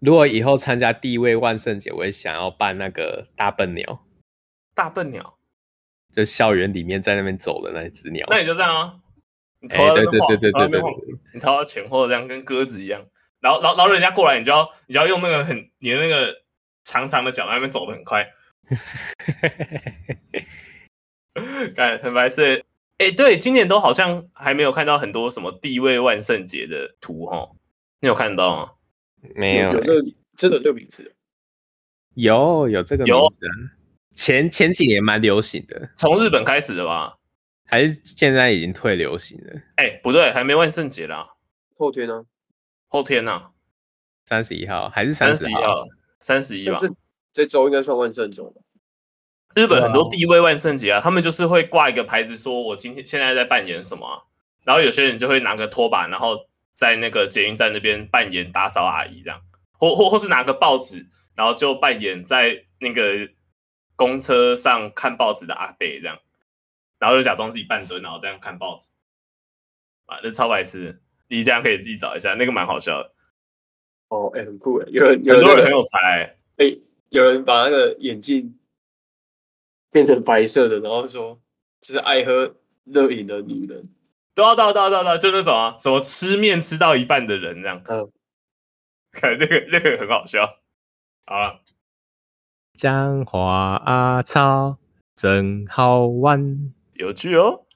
[0.00, 4.04] 如果以后参加第一位万圣节，我也想要扮那个大笨鸟。
[4.74, 5.38] 大笨鸟，
[6.10, 8.26] 就校园里面在那边走的那只鸟。
[8.30, 8.94] 那你就这样啊，
[9.60, 10.80] 你头对对对对对对，
[11.34, 13.04] 你头到前后这样跟鸽子一样，
[13.40, 16.34] 然后然后然后人家过来，你就要你就要用那个很你的那个
[16.82, 18.26] 长长的脚在那边走的很快。
[21.76, 22.56] 看很白色。
[22.98, 27.56] 哎、欸，对，今年都好像还没有看到很多什么第一位万圣节的图哦，
[28.00, 28.72] 你有看到吗？
[29.34, 31.14] 没有，有这个这个这个名字，
[32.14, 33.46] 有有这个名字，
[34.14, 37.16] 前前几年蛮流行的，从日本开始的吧？
[37.66, 39.52] 还是现在已经退流行了？
[39.76, 41.34] 哎、欸，不对，还没万圣节啦，
[41.76, 42.24] 后天呢？
[42.88, 43.52] 后天呢、啊？
[44.24, 45.84] 三十一号还是三十一号？
[46.18, 46.80] 三十一吧？
[47.32, 48.60] 这周应该算万圣周吧？
[49.54, 54.22] 日本很多第一位万圣节啊，他们就是会挂一个牌子，说我今天现在在扮演什么、啊，
[54.64, 56.48] 然后有些人就会拿个拖把，然后
[56.80, 59.38] 在那个捷运站那边扮演打扫阿姨这样，
[59.72, 61.06] 或或或是拿个报纸，
[61.36, 63.28] 然后就扮演在那个
[63.96, 66.18] 公车上看报纸的阿伯这样，
[66.98, 68.92] 然后就假装自己半蹲，然后这样看报纸，
[70.06, 73.12] 啊，这超白痴，你这样可以自己找一下，那个蛮好笑的。
[74.08, 78.56] 哦，哎、欸，很酷哎，有人，有人、很多人很有才、欸，哎、欸，有人把那个眼镜。
[79.92, 81.42] 变成白色的，然后说
[81.80, 83.82] 这是爱喝热饮的女人，
[84.34, 88.10] 对啊，对啊，对啊，对啊，就那种啊，什么吃面吃到一半的人这样，嗯，
[89.12, 90.60] 看 那个那个很好笑，
[91.26, 91.60] 好了，
[92.74, 94.78] 讲花啊草
[95.14, 97.66] 真好玩，有趣哦，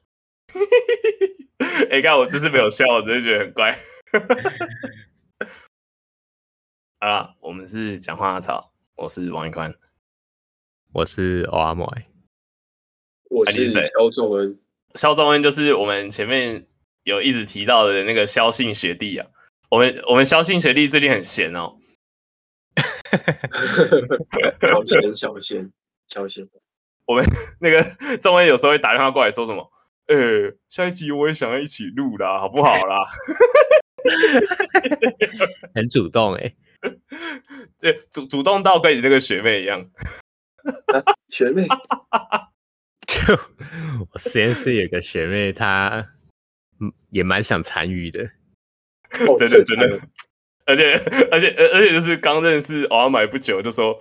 [1.90, 3.78] 哎，看我这次没有笑，我真的觉得很怪，
[7.00, 9.74] 好了，我们是讲话阿草，我是王一宽。
[10.92, 11.92] 我是欧阿莫，
[13.28, 14.58] 我是肖仲恩。
[14.94, 16.66] 肖宗恩就是我们前面
[17.02, 19.26] 有一直提到的那个肖姓学弟啊。
[19.70, 21.76] 我们我们肖姓学弟最近很闲哦。
[24.60, 25.72] 小闲小闲
[26.08, 26.46] 小闲。
[27.06, 27.24] 我们
[27.60, 29.70] 那个宗恩有时候会打电话过来说什么？
[30.06, 33.04] 呃、欸，下一集我也想要一起录啦，好不好啦？
[35.74, 36.56] 很主动哎、欸，
[37.80, 39.80] 对，主主动到跟你那个学妹一样。
[40.86, 41.66] 啊、学妹，
[43.26, 43.34] 就
[44.12, 46.06] 我实验室有个学妹，她
[47.10, 48.22] 也蛮想参与的，
[49.26, 50.00] 哦、真的真的，
[50.66, 50.94] 而且
[51.30, 53.98] 而且而且就是刚认识奥买不久，就说，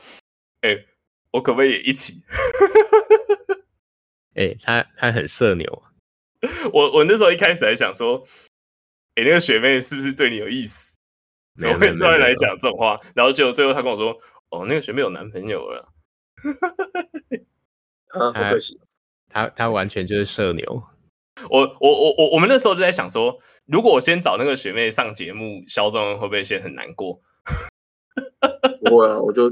[0.62, 0.88] 哎、欸，
[1.32, 2.24] 我可不可以一起？
[4.36, 5.84] 哎、欸，他他很社牛，
[6.74, 8.26] 我我那时候一开始还想说，
[9.16, 10.96] 哎、欸，那个学妹是不是对你有意思？
[11.60, 12.98] 怎么会突然来讲这种话？
[13.14, 14.20] 然后结果最后她跟我说，
[14.50, 15.94] 哦，那个学妹有男朋友了。
[18.08, 18.80] 啊，好可惜，
[19.34, 20.84] 他他完全就是社牛。
[21.50, 23.36] 我我我我我们那时候就在想说，
[23.66, 27.20] 如果我先找那个学妹上节目，肖正恩会不会先很难过？
[28.86, 29.52] 不会啊，我就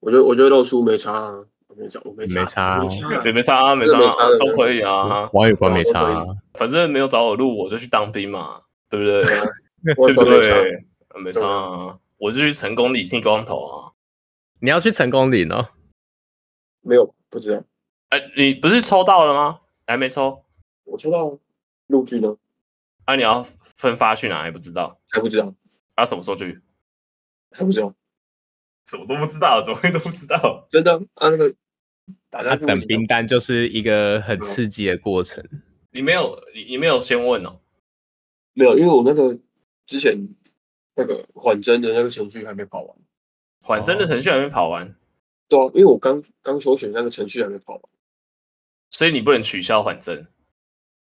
[0.00, 1.32] 我就我就露出没差啊，
[1.68, 2.78] 我没差，我没差，没差，
[3.24, 5.28] 没没差啊，没差啊，都可以啊。
[5.32, 8.60] 王宇光没差啊，反正没有找我录，我就去当兵嘛，
[8.90, 9.24] 对不对？
[9.24, 10.84] 对 不对？
[11.18, 13.92] 没差啊，我就去成功理剃光头啊。
[14.60, 15.68] 你要去成功岭哦？
[16.82, 17.62] 没有，不知道。
[18.10, 19.60] 哎、欸，你不是抽到了吗？
[19.86, 20.44] 还没抽。
[20.84, 21.38] 我抽到
[21.88, 22.36] 陆剧呢。
[23.04, 24.42] 啊，你要分发去哪？
[24.42, 25.00] 还不知道。
[25.10, 25.54] 还不知道。
[25.94, 26.60] 啊，什么时候去？
[27.50, 27.94] 还不知道。
[28.84, 30.66] 什么都不知道，怎么会都不知道？
[30.70, 31.52] 真的啊，那个
[32.30, 35.44] 打他等兵单就是一个很刺激的过程。
[35.90, 37.60] 你没有，你你没有先问哦？
[38.52, 39.36] 没有，因为我那个
[39.86, 40.16] 之前
[40.94, 42.96] 那个缓征的那个程序还没跑完。
[43.60, 44.94] 缓征的程序还没跑完。
[45.48, 47.82] 对啊，因为我刚刚休选那个程序还没跑完，
[48.96, 50.26] 所以你不能取消缓征。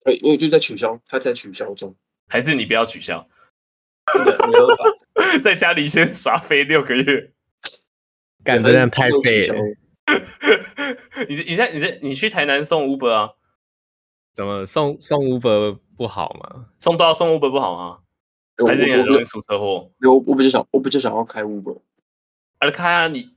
[0.04, 1.96] 对，因为就在取消，他在取消中。
[2.28, 3.26] 还是你不要取消？
[4.14, 4.68] 没有，
[5.40, 7.32] 在家里先耍废六个月，
[8.44, 9.54] 干这样太废了。
[11.26, 13.30] 你你在你在你去台南送 Uber 啊？
[14.34, 16.66] 怎么送送 Uber 不好吗？
[16.76, 18.00] 送到送 Uber 不好吗？
[18.66, 19.90] 还是你很容易出车祸？
[20.02, 21.80] 我我比较想我比较想要开 Uber，
[22.58, 23.30] 啊开啊你。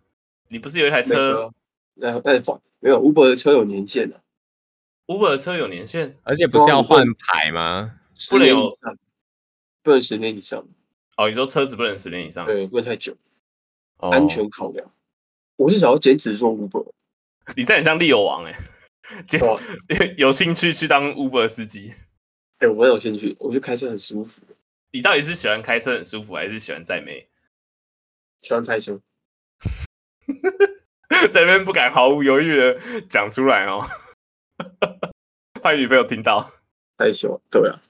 [0.49, 1.49] 你不是有一台车？
[1.93, 4.21] 那那放没有 Uber 的车有年限的
[5.13, 7.99] ，Uber 的车有年限，而且不是要换牌吗？
[8.29, 8.77] 不能有，
[9.81, 10.65] 不能十年以上。
[11.17, 12.45] 哦，你说车子不能十年以上？
[12.45, 13.15] 对，不能太久，
[13.97, 14.91] 安全考量。
[15.55, 16.91] 我是想要兼职做 Uber，
[17.55, 18.55] 你这很像利友王哎，
[20.17, 21.93] 有兴趣去当 Uber 司机？
[22.57, 24.41] 哎，我蛮有兴趣，我觉得开车很舒服。
[24.91, 27.27] 你到底是喜欢开车很舒服，还是喜欢载妹？
[28.41, 28.99] 喜欢开车。
[31.31, 33.85] 在那边不敢毫无犹豫的讲出来哦，
[35.61, 36.51] 怕女朋友听到，
[36.97, 37.41] 害羞。
[37.49, 37.81] 对啊，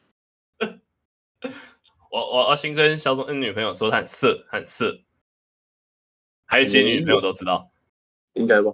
[2.12, 5.02] 我我我先跟肖仲恩女朋友说他很色，很色。
[6.46, 7.72] 还是其实你女朋友都知道？
[8.34, 8.72] 应该吧。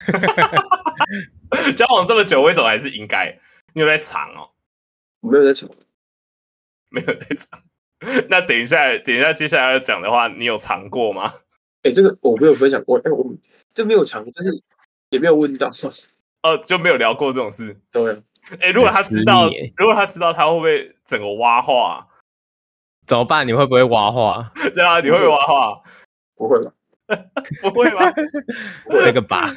[1.74, 3.38] 交往这么久，为什么还是应该？
[3.72, 4.50] 你有在藏哦？
[5.20, 5.68] 我没有在藏，
[6.90, 7.62] 没有在藏。
[8.28, 11.32] 那等一下，等一下，接下来要讲的话，你有藏过吗？
[11.82, 13.34] 哎、欸，这个我没有分享过，哎、欸，我
[13.72, 14.62] 这没有藏，就是
[15.08, 15.70] 也没有问到，
[16.42, 17.80] 哦，就没有聊过这种事。
[17.90, 18.12] 对，
[18.52, 22.08] 哎、欸，如果他知道，如果他知道，他会不会整个挖话？
[23.06, 23.46] 怎么办？
[23.46, 24.52] 你会不会挖话？
[24.74, 25.82] 对啊，你会不会挖话？
[26.36, 26.72] 不会吧？
[27.62, 28.12] 不会吗？
[29.04, 29.50] 这个吧。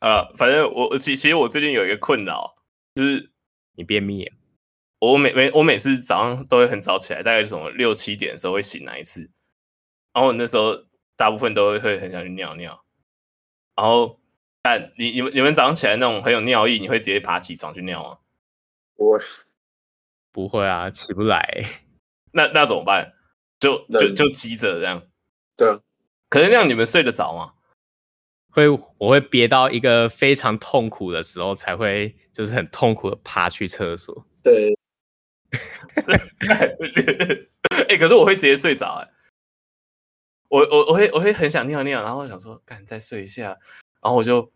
[0.00, 2.56] 呃，反正我其其实我最近有一个困扰，
[2.94, 3.30] 就是
[3.76, 4.36] 你便秘啊。
[5.00, 9.30] 我每每我每次早上都会很早起来，大概什么六七点的时候会醒来一次，
[10.12, 10.84] 然后那时候
[11.16, 12.84] 大部分都会会很想去尿尿，
[13.78, 14.18] 然后
[14.60, 18.18] 但你你们你们早上起来那种很有尿意，你会直接爬起床去尿吗？
[18.96, 19.20] 不会，
[20.32, 21.64] 不会啊，起不来。
[22.32, 23.14] 那那怎么办？
[23.60, 25.00] 就就就急着这样。
[25.56, 25.78] 对啊，
[26.28, 27.54] 可是那样你们睡得着吗？
[28.50, 34.26] 会，我会憋到一个非常痛苦的时候，才会就是很痛苦的爬去厕所。
[34.42, 34.76] 对。
[36.48, 36.76] 哎、
[37.90, 39.08] 欸，可是我会直接睡着哎，
[40.48, 43.56] 我我我会我会很想尿尿，然后我想说，赶紧再睡一下，
[44.02, 44.50] 然后我就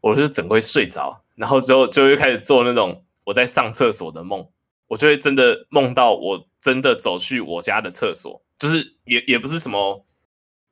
[0.00, 4.50] 我就整个会睡着，然后之后就会开始做那种我在上厕所的梦，
[4.86, 10.04] 我就会真的梦到我真的走去我家的厕所，就是也也不是什么，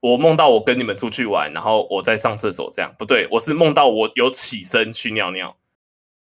[0.00, 5.56] 我梦到我跟你们出去玩，然后我在上厕所这样，不对，我是梦到我有起身去尿尿，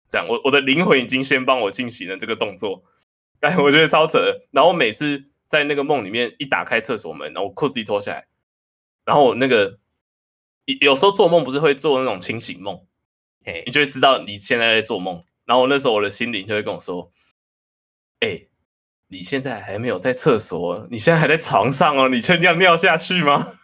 [0.08, 2.84] 这样，我我的灵魂已经先帮我进行了这个动作。
[3.42, 8.28] 但我觉得超扯，然后每次在那个梦里面一打开厕所门，然后我裤子一脱下来，
[9.04, 9.80] 然后我那个
[10.80, 12.86] 有时候做梦不是会做那种清醒梦，
[13.44, 15.24] 哎，你就会知道你现在在做梦。
[15.44, 17.10] 然后那时候我的心灵就会跟我说
[18.20, 18.46] ：“哎，
[19.08, 23.54] 你现在还没有在厕所，你现在还在床上哦，你确定要尿下去吗？”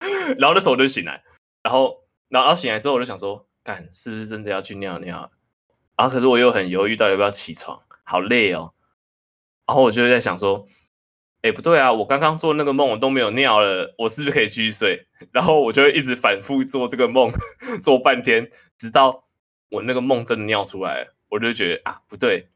[0.38, 1.24] 然后那时候我就醒来，
[1.62, 5.30] 然后然后醒来之后我就想说：“干，是不是真的要去尿尿？”
[5.96, 7.82] 然后可是我又很犹豫，到底要不要起床。
[8.04, 8.74] 好累哦，
[9.66, 10.66] 然后我就在想说，
[11.42, 15.06] 哎，不对啊，我刚刚做那个梦我都没有尿了，我是不是可以继续睡？
[15.32, 17.32] 然后我就会一直反复做这个梦，
[17.82, 19.24] 做半天，直到
[19.70, 22.48] 我那个梦真的尿出来了，我就觉得啊，不对，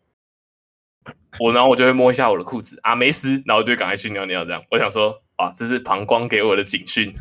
[1.39, 4.45] 我然后我就会摸一下我的裤子啊，没湿，然后就赶快去尿尿。
[4.45, 7.12] 这样，我想说，哇，这是膀胱给我的警讯。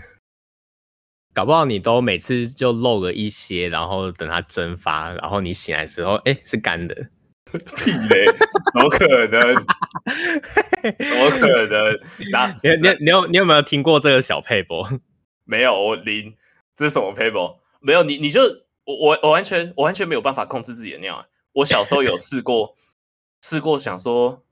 [1.33, 7.09] 搞不好你都每次就漏了一些，然后等它蒸发，然后你醒来的时候，哎，是干的。
[7.77, 8.25] 屁嘞！
[8.73, 9.55] 怎么可能？
[10.97, 11.99] 怎么可能？
[12.31, 14.85] 那你你你有你有没有听过这个小撇步？
[15.45, 16.35] 没有，我零。
[16.75, 17.57] 这是什么撇步？
[17.81, 18.41] 没有，你你就
[18.85, 21.25] 我我我完全我完全没有办法控制自己的尿。
[21.53, 22.75] 我小时候有试过，
[23.41, 24.43] 试过想说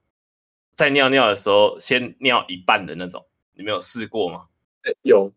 [0.73, 4.47] 在尿尿的时候先尿一半的那种，你没有试过吗？
[5.03, 5.31] 有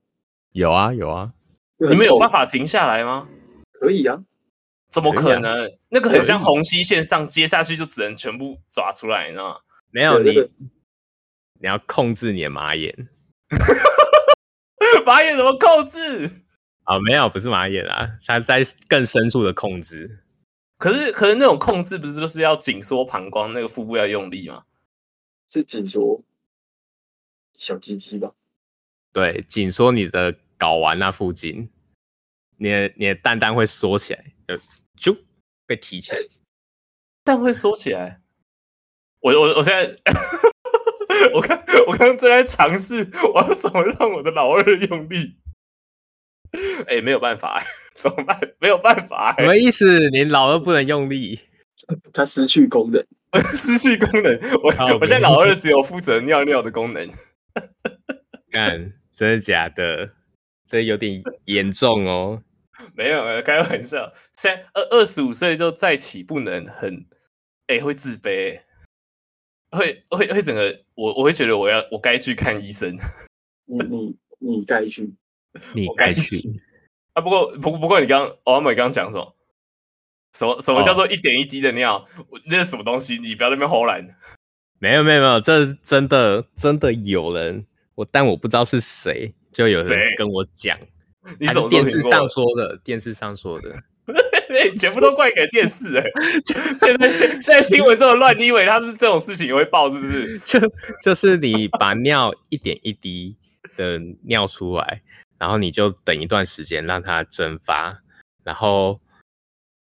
[0.53, 1.33] 有啊有啊，
[1.79, 3.29] 你们有办法停下来吗？
[3.73, 4.19] 可以啊。
[4.91, 5.67] 怎么可能？
[5.67, 9.61] 啊、那个很像虹吸线上接下去就只能全部抓出来，你知道吗？
[9.91, 10.33] 没有你，
[11.61, 13.09] 你要控制你的马眼。
[15.07, 16.31] 马眼怎么控制？
[16.85, 20.25] 啊，没有，不是马眼啊，它在更深处的控制。
[20.77, 24.65] 可是，可是那种控制不是就是要紧缩膀胱，那个腹部要用力吗？
[25.47, 26.23] 是紧缩
[27.57, 28.33] 小鸡鸡吧？
[29.13, 31.69] 对，紧缩你的睾丸那附近，
[32.57, 34.57] 你的你的蛋蛋会缩起来，就
[35.67, 36.19] 被提起来，
[37.25, 38.21] 但会缩起来。
[39.21, 39.97] 我我我现在，
[41.35, 45.37] 我刚我刚刚正在尝试，我要怎么让我的老二用力？
[46.89, 47.63] 哎、欸，没有办法，
[47.95, 48.41] 怎么办？
[48.59, 50.11] 没有办法，什么意思？
[50.11, 51.39] 你老二不能用力？
[52.13, 53.05] 他失去功能，
[53.55, 54.39] 失去功能。
[54.63, 57.09] 我我现在老二只有负责尿尿的功能。
[58.51, 60.11] 干，真的假的？
[60.67, 62.43] 这有点严重哦。
[62.95, 64.13] 没有，没有开玩笑。
[64.35, 67.07] 现在二二十五岁就再起不能很，很、
[67.69, 68.61] 欸、哎会自卑，
[69.71, 72.97] 会会会整个我我会觉得我要我该去看医生。
[73.67, 75.15] 你你你该去，
[75.75, 76.61] 你该去
[77.13, 77.23] 啊！
[77.23, 79.37] 不过不不过你刚欧阿美刚刚讲什么？
[80.33, 81.97] 什么什么叫做一点一滴的尿？
[81.97, 83.19] 哦、那是什么东西？
[83.19, 84.17] 你不要在那边唬烂。
[84.79, 90.79] 没有没有没有，这是真的真的有人我，但我不知道是谁，就有人跟我讲。
[91.39, 92.79] 你怎么电视上说的？
[92.83, 93.75] 电视上说的，
[94.65, 96.11] 你 全部都怪给电视哎、欸！
[96.77, 100.39] 现在现现在新闻这么乱，你以为他是这种事情也会报是不是？
[100.45, 100.61] 就
[101.03, 103.37] 就是你把尿一点一滴
[103.77, 105.03] 的尿出来，
[105.39, 108.03] 然后你就等一段时间让它蒸发，
[108.43, 109.01] 然后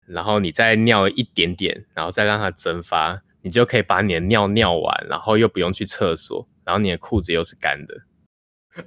[0.07, 8.01] 然后你再尿一点点，然后再让它蒸发，你就可以把你的尿尿完，然后又不用去厕所，然后你的裤子又是干的，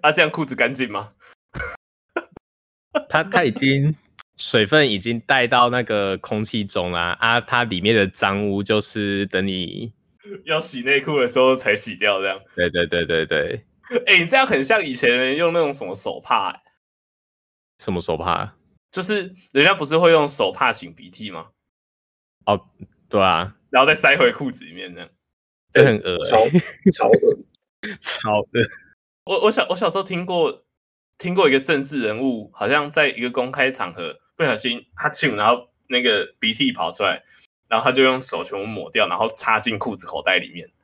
[0.00, 1.12] 啊，这样裤子干净吗？
[3.08, 3.94] 它它已经
[4.36, 9.92] 水分已经带到那个空气中啦，啊，它里面的脏污就是等你
[10.44, 12.40] 要洗内裤的时候才洗掉，这样。
[12.54, 13.64] 对对对对对。
[14.06, 16.60] 哎、欸，你这样很像以前人用那种什么手帕、欸？
[17.78, 18.54] 什么手帕？
[18.90, 21.48] 就是人家不是会用手帕擤鼻涕吗？
[22.46, 22.68] 哦，
[23.08, 25.08] 对啊，然后再塞回裤子里面这样，
[25.72, 26.38] 这很恶、欸，超
[26.92, 27.38] 超恶，
[28.00, 28.46] 超恶。
[29.24, 30.64] 我我小我小时候听过
[31.18, 37.22] 听过一个政治人物，好像在一个公开场合不小心哈欠，然后那个鼻涕跑出来，
[37.68, 40.70] 然后他就用手全部抹掉，然后插进裤子口袋里面。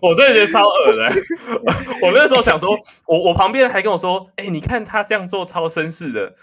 [0.00, 1.10] 我真的觉得超恶的。
[2.02, 6.36] 我那时候想说，我我旁边人还跟我说：“哎、欸，你看他这样做超绅士的，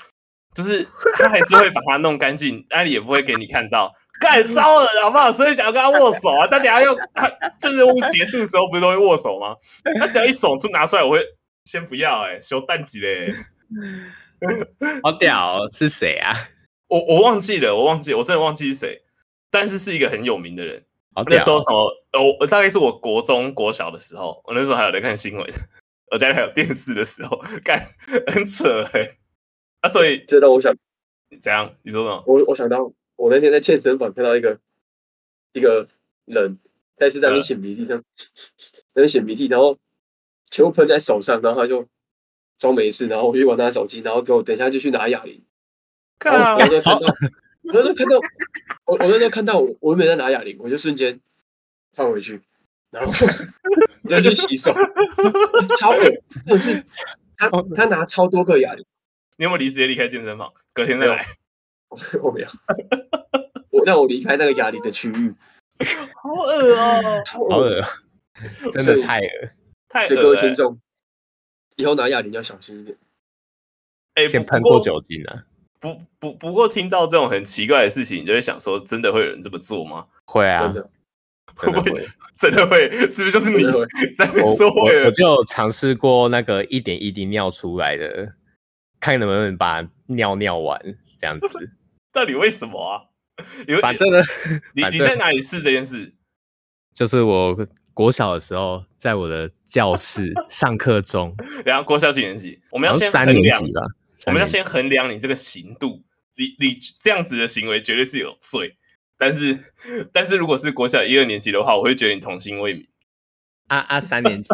[0.53, 0.85] 就是
[1.17, 5.31] 他还是会把它弄干净，艾里也不会给你看到，干烧了好不好？
[5.31, 6.47] 所以想要跟他握手啊。
[6.49, 7.29] 但等下又他
[7.59, 9.55] 这任务结束的时候不是都会握手吗？
[9.99, 11.25] 他只要一手出拿出来，我会
[11.65, 13.33] 先不要哎、欸，修蛋级嘞，
[15.03, 16.33] 好屌、哦，是谁啊？
[16.87, 19.01] 我我忘记了，我忘记了，我真的忘记是谁，
[19.49, 20.83] 但是是一个很有名的人。”
[21.27, 21.89] 那时候什么？
[22.11, 25.49] 我我大概是我国中国小的时候，我那时候还有在看新闻，
[26.11, 27.87] 我家里还有电视的时候， 干
[28.27, 29.17] 很扯哎、欸。
[29.79, 30.75] 啊，所以知道我想
[31.41, 31.73] 怎样？
[31.83, 32.23] 你说什么？
[32.27, 34.59] 我我想到我那天在健身房看到一个
[35.53, 35.87] 一个
[36.25, 36.57] 人，
[36.97, 38.03] 他是在那边擤鼻涕，这样
[38.93, 39.77] 在那擤鼻涕，然后
[40.51, 41.87] 全部喷在手上，然后他就
[42.59, 45.43] 装没事，然后我就玩他手机，然后给我等一下就去拿哑铃。
[46.23, 47.07] 然后我就看到。
[47.67, 48.15] 我那时候看到，
[48.85, 51.19] 我我那时候看到我我没在拿哑铃，我就瞬间
[51.93, 52.39] 放回去，
[52.91, 53.11] 然后
[54.03, 54.71] 你 就去洗手，
[55.79, 56.83] 超恶，就是
[57.35, 58.85] 他他拿超多个哑铃，
[59.37, 60.53] 你有没有离直接离开健身房？
[60.73, 61.25] 隔天再来，
[62.21, 62.47] 我没有，
[63.71, 65.33] 我让我离开那个哑铃的区域，
[66.21, 67.81] 好恶哦， 好恶，
[68.71, 69.49] 真的太恶，
[69.89, 70.79] 太恶，所以各位听众，
[71.75, 72.97] 以后拿哑铃要小心一点，
[74.15, 75.45] 哎，先喷过酒精啊。
[75.77, 80.07] 不不不过听到这种很奇怪的事情，你就会想说，真的会有人这么做吗？
[80.25, 80.89] 会啊，真的，
[81.55, 83.63] 真的会，真的会，是不是就是你
[84.15, 84.25] 在
[84.55, 84.85] 说我？
[85.05, 88.33] 我就尝试过那个一点一滴尿出来的，
[88.99, 90.81] 看能不能把尿尿完
[91.19, 91.69] 这样子。
[92.15, 93.01] 到底为什么啊？
[93.81, 94.23] 反正呢，
[94.73, 96.15] 你你在哪里试这件事？
[96.93, 101.35] 就是我国小的时候，在我的教室 上课中。
[101.65, 102.61] 然后国小几年级？
[102.71, 103.81] 我们要先三年级吧。
[104.27, 106.03] 我们要先衡量你这个行度，
[106.37, 108.77] 你你这样子的行为绝对是有罪，
[109.17, 109.73] 但是
[110.13, 112.87] 但是如果是国小一二年级的话，我会觉得你童心未泯。
[113.67, 114.49] 啊啊，三年级，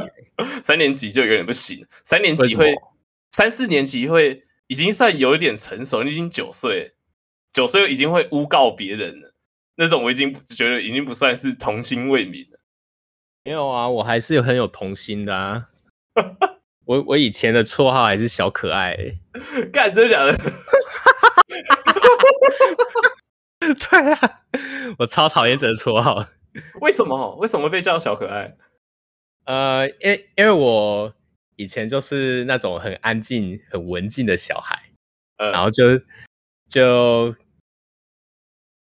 [0.63, 2.73] 三年级就有点不行，三年级会，
[3.29, 6.93] 三四年级会已经算有一点成熟，你已经九岁，
[7.51, 9.33] 九岁已经会诬告别人了，
[9.75, 12.59] 那种我已经觉得已经不算是童心未泯了。
[13.43, 15.69] 没有啊，我还是有很有童心的啊。
[16.85, 19.19] 我我以前的绰号还是小可爱、 欸，
[19.71, 20.37] 干真的假的？
[23.61, 24.41] 对啊，
[24.97, 26.27] 我超讨厌这个绰号。
[26.81, 27.35] 为什么？
[27.37, 28.57] 为什么被叫小可爱？
[29.45, 31.13] 呃，因为因为我
[31.55, 34.91] 以前就是那种很安静、很文静的小孩，
[35.37, 35.99] 呃、然后就
[36.67, 37.33] 就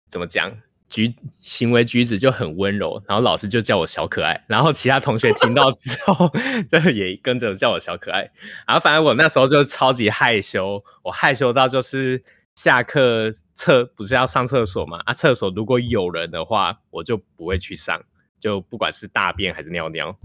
[0.09, 0.53] 怎么讲？
[0.91, 6.33] 举行为举止就很温柔，然后老师就叫我小可爱，然后其他同学听到之后
[6.73, 8.31] 就也跟着叫我小可爱。
[8.67, 12.23] 然后反正我那时候就超级害羞，我害羞到就是
[12.55, 14.99] 下课厕不是要上厕所嘛？
[15.05, 18.03] 啊，厕所如果有人的话，我就不会去上，
[18.41, 20.17] 就不管是大便还是尿尿，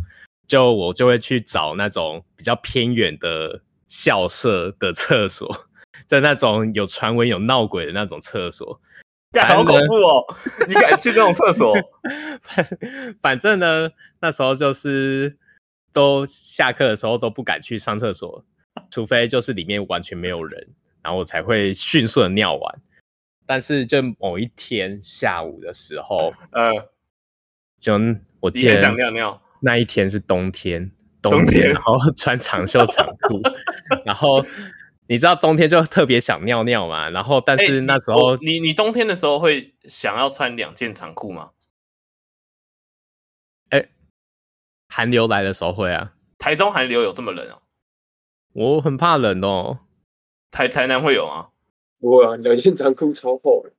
[0.48, 5.68] 就我就会去找那种比较偏远的校舍的厕所，
[6.08, 8.80] 就那种有传闻有闹鬼的那种厕所。
[9.42, 10.25] 好恐怖哦！
[10.68, 11.75] 你敢去那种厕所？
[12.42, 12.68] 反
[13.22, 15.38] 反正呢，那时候就是
[15.92, 18.46] 都下课的时候都不敢去上厕所，
[18.90, 20.68] 除非就是里面完全没有人，
[21.02, 22.82] 然后我才会迅速的尿完。
[23.46, 26.72] 但是就某一天下午的时候，呃，
[27.80, 27.94] 就
[28.40, 33.42] 我记得想尿尿，那一天是冬天，冬天，然后穿长袖长裤，
[34.06, 34.46] 然后。
[35.13, 37.08] 你知道冬天就特别想尿尿嘛？
[37.12, 41.51] 然后，但是那时候，欸、你你，你冬天的时候会想要穿两件长裤吗？
[43.70, 43.89] 哎、欸，
[44.88, 46.15] 寒流来的时候会啊。
[46.39, 47.62] 台中寒流有这么冷哦？
[48.53, 49.82] 我很怕冷哦。
[50.50, 51.50] 台台南会有吗？
[52.00, 53.72] 不会啊，两件长裤超厚的。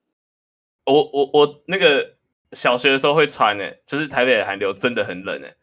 [0.84, 2.14] 我我我那个
[2.52, 5.56] 小学的时候会穿诶，就是台北的寒流真的很冷诶，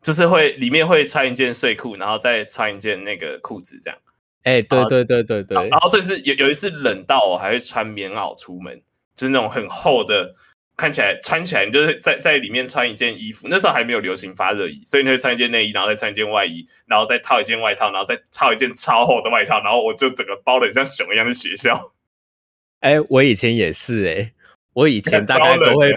[0.00, 3.98] 就是会里面会穿一件睡裤，然后再穿一件那个裤子这样。
[4.44, 8.80] 哎、欸，对对对对对，然后这次有有一次冷到我还会穿棉袄出门，
[9.14, 10.34] 就是那种很厚的
[10.76, 13.48] 看起来穿起来，你就是在在里面穿一件衣服。
[13.50, 21.92] 那时候还没有流行发热衣，所以你会穿一件内衣，然后再穿一件外衣，然后再套一件外套，然后再套一件超厚的外套，然后我就整个包的像熊一样的学校。
[22.80, 24.32] 哎、欸，我以前也是哎、欸，
[24.72, 25.92] 我以前 大概都会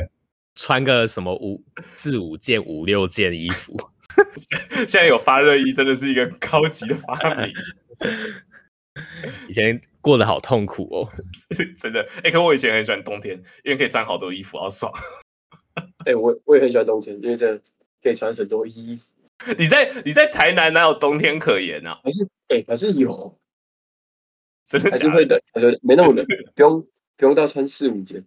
[0.55, 1.63] 穿个什么五
[1.95, 3.79] 四五件、五六件衣服。
[4.87, 7.53] 现在有发热衣，真的是一个高级的发明。
[9.47, 11.09] 以前过得好痛苦哦，
[11.79, 12.01] 真的。
[12.17, 14.91] 哎、欸，可我以前很喜欢冬天，因为可以穿好多衣服，好爽。
[16.05, 17.57] 哎、欸，我我也很喜欢冬天，因为这
[18.01, 19.05] 可以穿很多衣服。
[19.57, 21.99] 你在你在台南哪有冬天可言啊？
[22.03, 23.39] 还是哎、欸，还是有，
[24.63, 25.09] 真的假的？
[25.53, 26.81] 还是会冷，没那么冷，不用
[27.17, 28.25] 不用到穿四五件。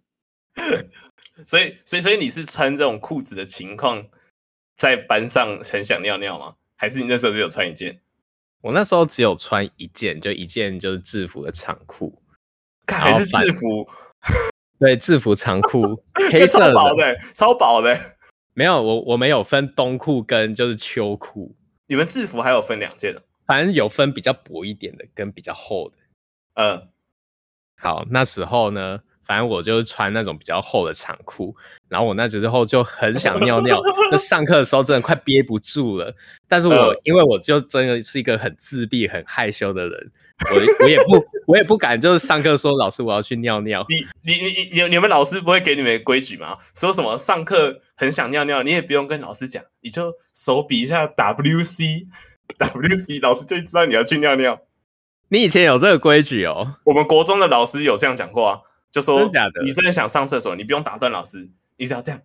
[1.45, 4.05] 所以所以所以你是穿这种裤子的情况，
[4.75, 6.55] 在班上很想尿尿吗？
[6.77, 8.01] 还是你那时候只有穿一件？
[8.65, 12.19] 我那时候只有穿一件，就一件就是制服的长裤，
[12.87, 13.87] 还是制服？
[14.81, 18.17] 对，制服长裤， 黑色的，超薄的，超薄的。
[18.55, 21.55] 没有，我我们有分冬裤跟就是秋裤。
[21.85, 23.15] 你们制服还有分两件？
[23.45, 25.97] 反正有分比较薄一点的跟比较厚的。
[26.55, 26.89] 嗯，
[27.77, 29.03] 好，那时候呢？
[29.25, 31.55] 反正我就穿那种比较厚的长裤，
[31.89, 36.15] 然后我那时候就很想尿尿，就上课的时候真的快憋不住了。
[36.47, 40.11] 但是我、呃、因为我就真的是一个很自闭、很害羞的人，
[40.51, 43.83] 我我也不我也不敢就是上课说老师我要去尿尿。
[43.89, 46.57] 你你你你你们老师不会给你们规矩吗？
[46.75, 52.07] 说什么上课很想尿尿，你也不用跟老师讲，你就手比一下 W C
[52.59, 54.61] W C，老师就知道你要去尿尿。
[55.29, 56.75] 你以前有这个规矩哦？
[56.83, 58.59] 我们国中的老师有这样讲过啊。
[58.95, 62.21] 就说真假的，你真的想上厕所，你不用打断老师，你只要这样，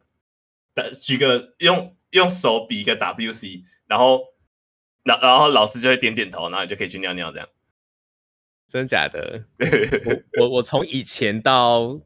[1.02, 4.20] 举个用用手比一个 W C，然后，
[5.02, 7.48] 然然后老师就会点点头，然后你就可以去尿尿，这样。
[8.68, 9.46] 真假的？
[10.38, 11.98] 我我我从以前到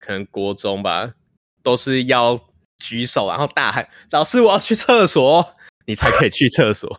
[0.00, 1.14] 可能国中吧，
[1.62, 2.40] 都是要
[2.80, 5.54] 举手，然后大喊“老师，我要去厕所”，
[5.86, 6.92] 你才可以去厕所。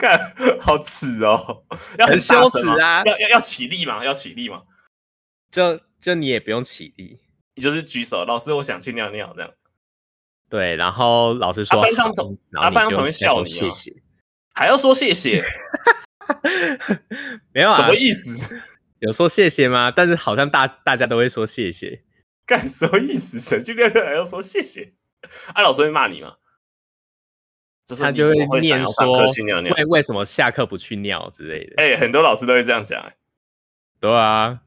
[0.00, 0.18] 看，
[0.60, 1.64] 好耻哦，
[1.98, 3.02] 要很羞耻啊！
[3.04, 4.02] 要要要起立嘛？
[4.02, 4.62] 要起立吗？
[5.52, 7.20] 就就你也不用起立，
[7.54, 9.52] 你就是举手，老师，我想去尿尿这样。
[10.48, 14.02] 对，然后老师说，班上同，班上同学笑你，谢谢，
[14.54, 15.44] 还要说谢谢，
[17.52, 17.76] 没有啊？
[17.76, 18.60] 什么意思？
[19.00, 19.92] 有说谢谢吗？
[19.94, 22.02] 但是好像大大家都会说谢谢，
[22.46, 23.38] 干什么意思？
[23.38, 24.94] 想去尿尿还要说谢谢？
[25.54, 26.36] 啊，老师会骂你吗？
[27.98, 29.26] 他就会念说，
[29.76, 31.74] 为为什么下课不去尿之类的？
[31.76, 33.16] 哎、欸，很多老师都会这样讲、欸。
[34.00, 34.60] 对啊，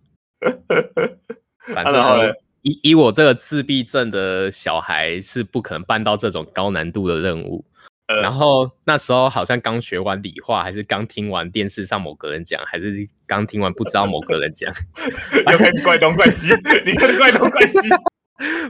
[1.73, 7.63] 反正以以我这个自闭症的小孩是不可能办到这种高难度的任务。
[8.07, 14.71] 呃、然后那时候好像刚学完理化，还是刚听完电视上某个人讲，还是刚听完不知道某个人讲，
[15.51, 16.53] 又开始怪东怪西，
[16.85, 17.79] 你开始怪东怪西。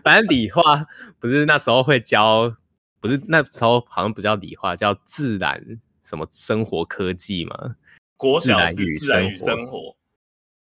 [0.03, 0.85] 反正理化
[1.19, 2.55] 不是那时候会教。
[3.01, 5.63] 不是那时候好像不叫理化，叫自然
[6.01, 7.75] 什么生活科技嘛？
[8.17, 9.95] 国小是自然与生活，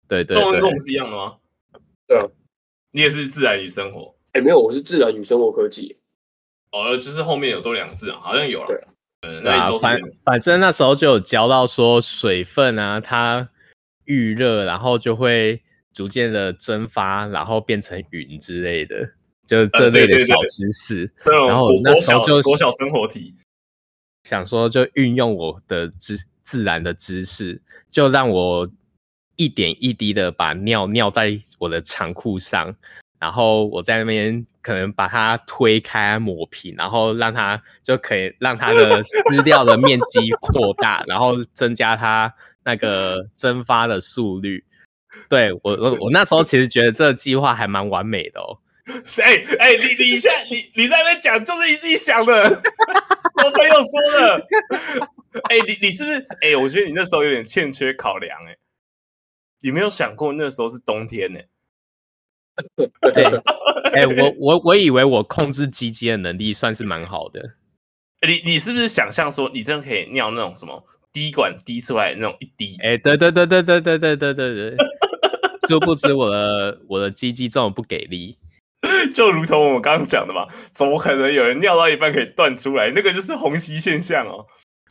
[0.09, 1.37] 对对，中文跟我们是一样的吗？
[2.07, 2.27] 对啊，
[2.93, 4.15] 你也是自然与生活？
[4.33, 5.97] 哎，没有，我是自然与生活科技。
[6.73, 8.67] 哦，就是后面有多两个字啊，好像有啊。
[8.67, 8.85] 对，
[9.23, 13.49] 嗯，那都反反正那时候就有教到说水分啊，它
[14.05, 15.63] 遇热然后就会
[15.93, 19.13] 逐渐的蒸发，然后变成云之类的。
[19.47, 23.35] 就是这类的小知识，呃、对对对然后那时候就国小生活题，
[24.23, 28.67] 想说就运用我的知自然的知识，就让我
[29.37, 32.75] 一点一滴的把尿尿在我的长裤上，
[33.19, 42.33] 然后我在那边可能把它推开抹平，然后让它就可以让它的 湿掉的面积扩大，然后增加它
[42.65, 44.65] 那个蒸发的速率。
[45.29, 48.59] 对我我我那时候其实觉得这个计划还蛮完美的哦。
[49.05, 49.23] 谁？
[49.59, 52.35] 哎、欸，你你现在你你在那边讲，就是你自己想的，
[53.45, 54.47] 我朋友说的。
[55.49, 56.19] 哎、欸，你你是不是？
[56.43, 58.51] 哎、欸，我觉得你那时候有点欠缺考量、欸。
[58.51, 58.57] 哎，
[59.65, 61.49] 你没有想过那时候是冬天呢、欸？
[63.95, 67.41] 哎、 我我我以为我控制鸡鸡的能力算是蛮好的。
[68.21, 72.77] 欸、你你是不是想象说，你真的可以尿那种什么滴管滴出来那种一滴？
[72.83, 74.77] 哎、欸，对对对对对对对对对对，
[75.67, 78.37] 殊不知我的我的鸡鸡这么不给力。
[79.15, 82.91] 就如同我们刚刚讲的嘛，怎么可能有人尿到一半可以断出来？
[82.95, 84.47] 那个就是虹吸现象哦。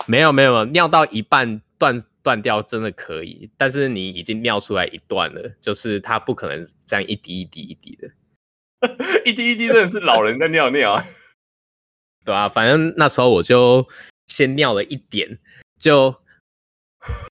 [0.08, 8.10] 没有没有，尿到一半断断掉真的可以，但是你已经尿出来一段了，就是它不可能这样一滴一滴一滴的，
[9.26, 11.06] 一滴一滴真的是老人在尿尿啊，
[12.26, 13.88] 对啊，反正那时候我就
[14.28, 15.38] 先尿了一点，
[15.78, 16.16] 就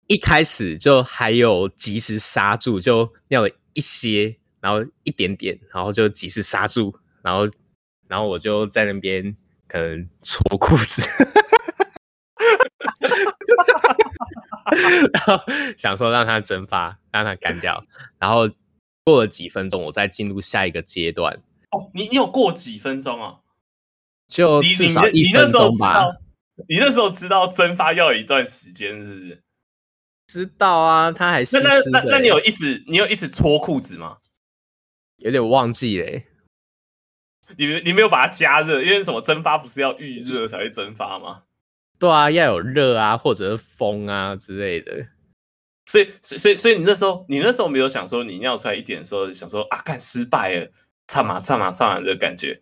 [0.07, 4.37] 一开始就还有及时刹住，就尿了一些。
[4.65, 7.47] 然后一点点，然后就及时刹住，然后
[8.09, 9.37] 然后我就在那边
[9.69, 11.07] 可能搓裤子，
[15.13, 15.45] 然后
[15.77, 17.85] 想说让它蒸发，让它干掉，
[18.19, 18.49] 然后
[19.05, 21.35] 过了几分钟，我再进入下一个阶段。
[21.71, 23.41] 哦，你你有过几分钟啊？
[24.29, 26.07] 就至少一分钟吧。
[26.69, 29.43] 你那时候知道蒸发要有一段时间，是不是？
[30.27, 34.19] 知道啊，他还那那那那你有一直你有一直搓裤子吗？
[35.19, 36.27] 有点忘记嘞。
[37.59, 41.43] 你你没有把它加热，因为什么蒸发不是要预热才会蒸发吗？
[41.99, 45.07] 对啊，要有热啊，或者是风啊之类的。
[45.87, 50.71] 所以所以所以你那时候你那时候没有想说你尿出来一点的时候想说啊，干失败了，
[51.07, 52.61] 唱嘛唱嘛唱嘛的感觉。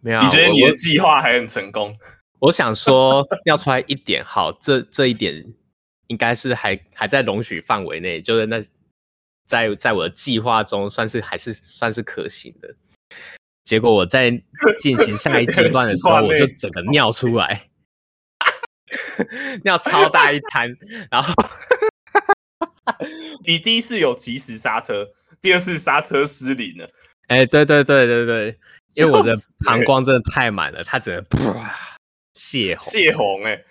[0.00, 1.96] 没有，你觉得你的计划还很成功？
[2.40, 5.54] 我想说，尿出来一点好，这这一点
[6.08, 8.60] 应该是还还在容许范围内，就是那
[9.46, 12.74] 在在我的计划中算是还是算是可行的。
[13.62, 14.30] 结果我在
[14.80, 17.70] 进行下一阶段的时候， 我就整个尿出来，
[19.64, 20.74] 尿超大一滩，
[21.10, 21.32] 然后
[23.46, 25.08] 你第一次有及时刹车，
[25.40, 26.86] 第二次刹车失灵了。
[27.28, 28.58] 哎、欸，对对对对对，
[28.96, 31.54] 因为我的膀胱真的太满了，它只能噗。
[32.34, 33.62] 泄洪，泄洪，哎，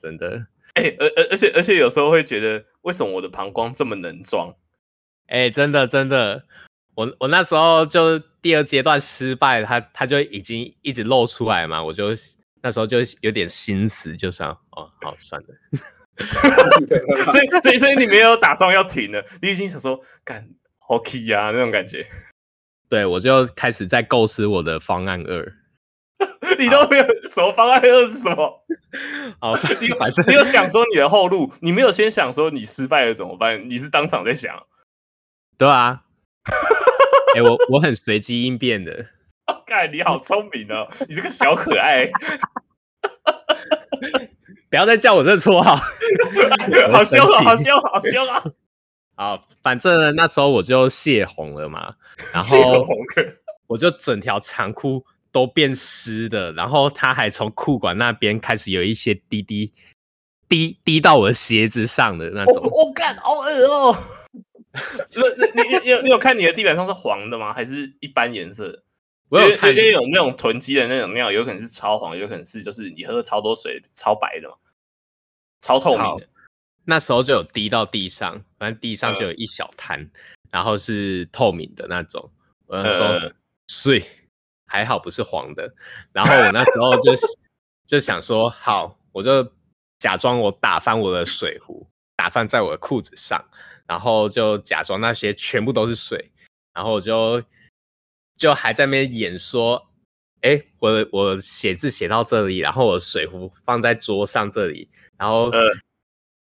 [0.00, 4.54] 真的，哎、欸，而而而且而且有时候会觉得，为什么我的膀胱这么能装？
[5.26, 6.44] 哎、欸，真的真的，
[6.94, 12.14] 我我那时候就第二阶段失败，它它就已经一直露出来嘛，我就
[12.64, 15.48] 那时候就有点心死，就想哦，好算了，
[17.30, 20.48] 所以所以所以你没有打算要停了，你已经想说干
[20.88, 22.06] hockey 呀那种感觉，
[22.88, 25.52] 对，我就开始在构思我的方案二。
[26.58, 28.64] 你都没有什么方案二是什么？
[29.40, 33.68] 好，你反正你有想说你的后路，你没有先想说你失败了怎么办？
[33.68, 34.66] 你是当场在想？
[35.58, 36.04] 对啊，
[37.34, 39.06] 哎、欸，我我很随机应变的。
[39.66, 42.10] 看，你好聪明哦，你这个小可爱。
[44.70, 45.76] 不要再叫我这绰号，
[46.90, 47.44] 好凶啊！
[47.44, 48.42] 好凶，好凶啊！
[49.16, 51.94] 好，反正呢，那时候我就泄洪了嘛，
[52.32, 52.84] 然后
[53.68, 55.06] 我就整条长裤。
[55.34, 59.74] 都变湿的，然后他还从裤管那边开始有一些滴滴
[60.48, 62.62] 滴滴到我的鞋子上的那种。
[62.62, 63.96] 我干，好恶哦！
[65.10, 67.50] 你你你有你有看你的地板上是黄的吗？
[67.52, 68.84] 还是一般颜色？
[69.28, 74.54] 我有看，因为有那种囤积的那种尿，有可能是超黄，有可能是就是你喝了超多水，超白的嘛，
[75.60, 76.28] 超透明的。
[76.84, 80.10] 那时候就有滴到地上，反正地上就有一小滩，嗯、
[80.50, 82.30] 然后是透明的那种。
[82.66, 83.32] 我就说
[83.68, 84.00] 睡。
[84.00, 84.06] 嗯
[84.66, 85.72] 还好不是黄的，
[86.10, 87.12] 然后我那时候就
[87.86, 89.46] 就想说，好，我就
[90.00, 93.44] 假装我打翻我的水壶，打翻在我的裤子上，
[93.86, 96.32] 然后就假装那些全部都是水，
[96.72, 97.40] 然后我就
[98.36, 99.90] 就还在那边演说，
[100.40, 105.50] 哎，我我写字写到这里，然后我水壶放在桌上这里，然后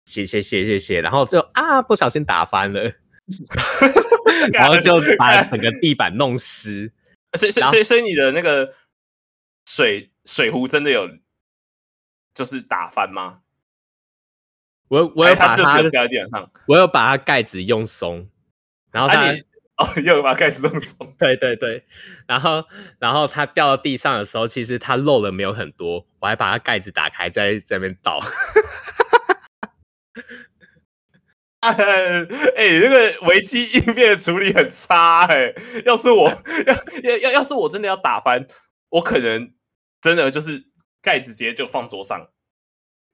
[0.06, 2.92] 写写写写写，然后就啊不小心打翻了，
[4.52, 6.92] 然后就把整个地板弄湿。
[7.36, 8.74] 所以，所以，所以，你的那个
[9.66, 11.08] 水水壶真的有
[12.32, 13.40] 就是打翻吗？
[14.88, 18.28] 我我有把它掉在地板上，我有把它盖子用松，
[18.92, 19.34] 然后它、啊、
[19.78, 21.84] 哦，又把盖子弄松， 对对对，
[22.26, 22.64] 然后
[22.98, 28.20] 然后它掉到地上的时候，其实它漏了没有很多，我还把它盖子打开，在在那边倒。
[31.60, 35.54] 哎、欸，这个危机应变的处理很差哎、欸！
[35.86, 38.46] 要是我要要要要是我真的要打翻，
[38.90, 39.54] 我可能
[40.02, 40.66] 真的就是
[41.00, 42.28] 盖子直接就放桌上，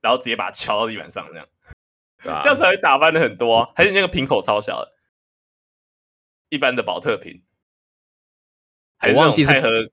[0.02, 1.46] 然后直接把它敲到地板上，这样，
[2.24, 3.72] 啊、这样才会打翻的很多。
[3.76, 4.92] 还是那个瓶口超小的，
[6.50, 7.42] 一般的保特瓶，
[8.98, 9.90] 还是那种太和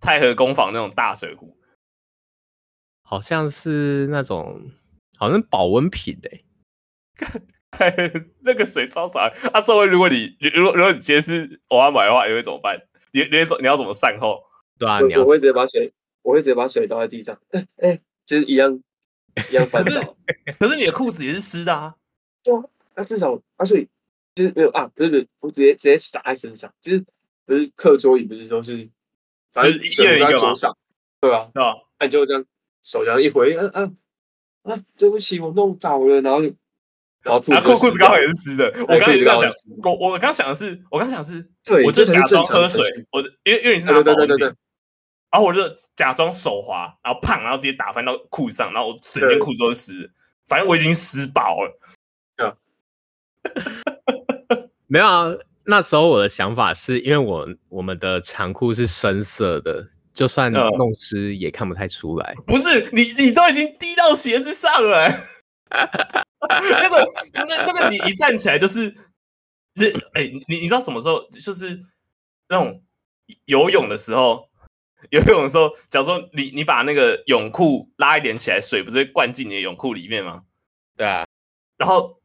[0.00, 1.58] 太和工坊那种大水壶，
[3.02, 4.70] 好像是那种
[5.16, 6.44] 好像保温瓶的、欸。
[8.44, 9.60] 那个水超爽啊！
[9.60, 12.80] 作为如果你如果如果你今天是我要买的话，你会怎么办？
[13.12, 14.40] 你你你要怎么善后？
[14.78, 17.36] 对啊，你要，我会直接把水，我会直接把水倒在地上。
[17.50, 18.80] 哎、欸、哎，就是一样
[19.50, 19.90] 一样翻倒。
[19.90, 20.00] 可
[20.52, 21.96] 是可是你的裤子也是湿的啊！
[22.44, 22.62] 对啊，
[22.94, 23.88] 那至少啊，所以
[24.34, 27.04] 就是没有啊，不是不是，我直接直接洒在身上，就是
[27.46, 28.88] 不是课桌椅，不是说是，
[29.52, 30.76] 反正一人一个桌上，
[31.20, 31.74] 对啊，对吧？
[31.98, 32.44] 那你就这样
[32.82, 33.90] 手这样一回，啊啊
[34.64, 34.84] 啊！
[34.96, 36.54] 对不起，我弄倒了，然后就。
[37.22, 39.50] 然后裤裤子刚好也是湿的，我刚刚想，
[39.82, 41.48] 我我刚想的是，我刚想的是，
[41.86, 44.38] 我就假装喝水，我因为因为你是拿保温瓶，
[45.30, 45.62] 然后我就
[45.96, 50.12] 假装手滑，然后胖，然后直接打翻到裤子上，然后我整件裤子都是湿，
[50.46, 51.78] 反正我已经湿饱了。
[54.86, 55.26] 没有啊，
[55.64, 62.34] 那时候我的想法是因为我我们的长裤是深色的，就算弄湿也看不太出来。
[62.46, 65.08] 不是你，你都已经滴到鞋子上了。
[66.48, 68.94] 那个，那那个，你一站起来就是，
[69.74, 71.80] 那哎，你你知道什么时候就是
[72.48, 72.82] 那种
[73.46, 74.48] 游泳的时候，
[75.10, 80.44] 游泳的时候，假如说你你把那个泳裤拉一点起来，水不是会灌进你的泳裤里面吗？
[80.96, 81.26] 对啊，
[81.78, 82.20] 然后，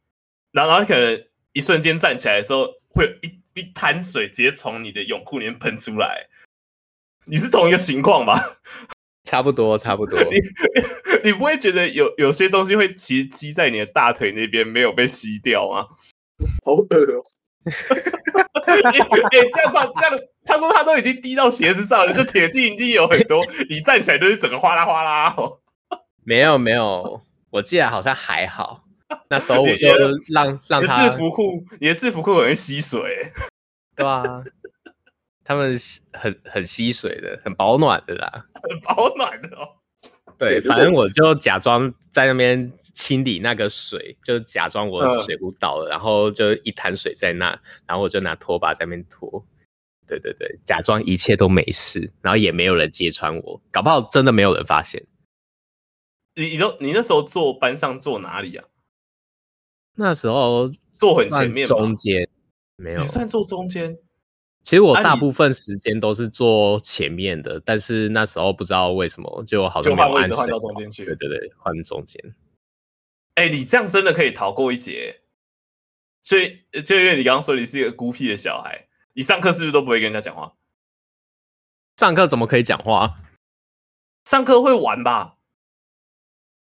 [0.52, 6.28] 然后，然后可能一瞬间站起来的时候，会有一一滩水直接从你的泳裤里面喷出来。
[7.26, 8.40] 你是同一个情况吧？
[9.24, 10.18] 差不多，差不多。
[10.30, 15.86] 你你不会觉得有有些东西会其实积在你的大腿那边没有被吸掉吗？
[16.64, 17.22] 好恶哦！
[18.66, 23.44] 哎、 欸，这样到这样，他说他都已经滴到鞋子上了，就铁定一定有很多。
[23.68, 25.60] 你站起来都是整个哗啦哗啦哦。
[26.24, 27.22] 没有没有。
[27.50, 28.84] 我记得好像还好，
[29.28, 29.88] 那时候我就
[30.32, 33.32] 让让他制服裤，你的制服裤很会吸水，
[33.96, 34.22] 对啊，
[35.44, 35.76] 他们
[36.12, 39.76] 很很吸水的，很保暖的啦，很保暖的哦。
[40.38, 47.48] 对，反正我就假装在那边清理那个水，就假装我水壶倒了，嗯、然后就一滩水在那，
[47.86, 49.44] 然后我就拿拖把在那边拖。
[50.06, 55.04] 对对对，假装一切都没事，然后也没有人揭穿我，搞不好真的没有人发现。
[56.36, 58.64] 你你都你那时候坐班上坐哪里啊？
[59.96, 62.28] 那时候坐很前面，中间
[62.76, 62.98] 没有。
[62.98, 63.98] 你算坐中间？
[64.62, 71.04] 其实我大部分时间都是坐前面的，啊、但是那时候不知道为什么就好像没有按换到中间去。
[71.04, 72.22] 对对对，换中间。
[73.34, 75.22] 哎、欸，你这样真的可以逃过一劫。
[76.22, 80.54] 所以就因为你刚刚说你是一个孤僻的小孩，你上课是不是都不会跟人家讲话？
[81.96, 83.18] 上课怎么可以讲话？
[84.26, 85.36] 上课会玩吧？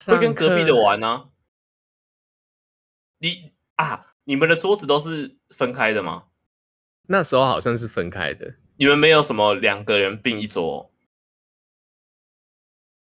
[0.05, 1.25] 会跟隔壁的玩呢、啊？
[3.19, 6.25] 你啊，你们的桌子都是分开的吗？
[7.07, 8.55] 那时候好像是分开的。
[8.77, 10.91] 你们没有什么两个人并一桌？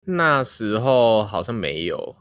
[0.06, 2.16] 那时候好像没有。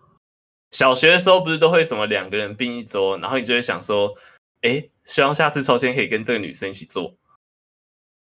[0.70, 4.14] 小学的时候不是都会什么两个人并一桌，然后你就会想说，
[4.62, 7.16] 哎，希望下次抽签可以跟这个女生一起坐，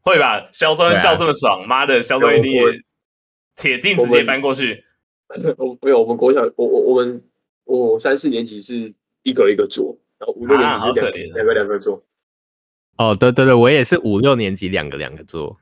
[0.01, 0.43] 会吧？
[0.53, 2.63] 肖庄笑这么爽，妈、啊、的，肖庄你也
[3.55, 4.85] 铁定直接搬过去。
[5.57, 7.21] 我没有，我们国小，我我我们
[7.65, 12.03] 我三四年级是一个一个坐，然后五六年级是两个、啊、两个两个坐。
[12.97, 15.57] 哦，对对对，我也是五六年级两个两个坐，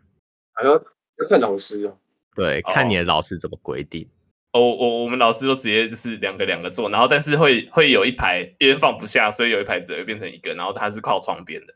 [0.54, 1.98] 好像要看老师哦。
[2.36, 4.10] 对，看你的老师怎么规定。
[4.54, 11.74] 哦，我我们老师都直接就是两个两个坐，然后但是会会有一排因为放不下，所以有一排只会变成一个，然后它是靠窗边的。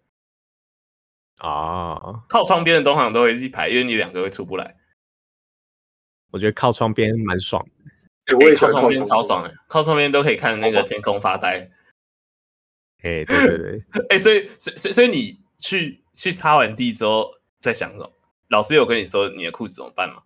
[1.38, 4.78] 啊，靠窗边的通常都会一排，因为你两个会出不来。
[6.32, 7.92] 我觉得靠窗边蛮爽的，
[8.26, 11.70] 欸、靠窗边超爽的，靠窗边都可以看那个天空发呆。
[13.02, 18.12] 哎、欸，对对对， 哎、欸，所以所所所以你去去擦完地之后在想什么？
[18.50, 20.24] 老师有跟你说你的裤子怎么办吗？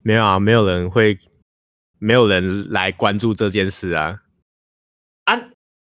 [0.00, 1.18] 没有啊，没有人会，
[1.98, 4.22] 没有人来关注这件事啊。
[5.24, 5.34] 啊，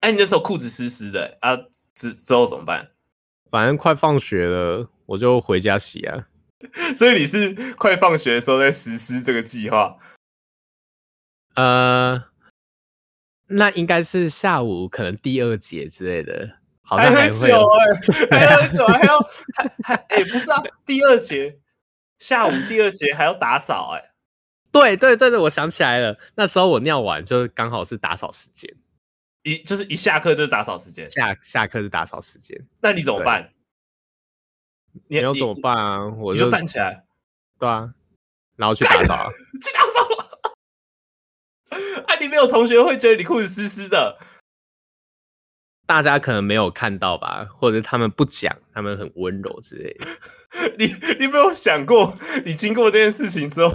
[0.01, 1.57] 哎、啊，你那时候裤子湿湿的啊，
[1.93, 2.93] 之之后怎么办？
[3.51, 6.29] 反正快放学了，我就回家洗啊。
[6.97, 9.99] 所以你是快放学的时候在实施这个计划？
[11.57, 12.25] 呃，
[13.49, 19.19] 那应该是下午可能第二节之类的，好像还， 还很久哎、欸，还很久，还要
[19.55, 21.59] 还还哎，不是啊，第二节
[22.19, 24.11] 下午第二节还要打扫哎、欸，
[24.73, 28.75] 对对对对，我想起来了，那时候我尿完就刚好是打扫时间，
[29.43, 33.53] 一就是一下课就是打扫时间，下下课是打扫时间，那你怎么办？
[35.09, 36.07] 你要怎么办啊？
[36.19, 37.05] 我就，就站起来，
[37.59, 37.93] 对啊，
[38.57, 39.29] 然后去打扫，
[39.61, 40.06] 去打扫。
[42.07, 44.19] 啊，你没有同学会觉得你裤子湿湿的？
[45.87, 50.07] 大家可能没有看到吧，或者他们不讲，他们很温柔之类的。
[50.79, 50.87] 你
[51.21, 53.73] 你没有想过，你经过这件事情之后，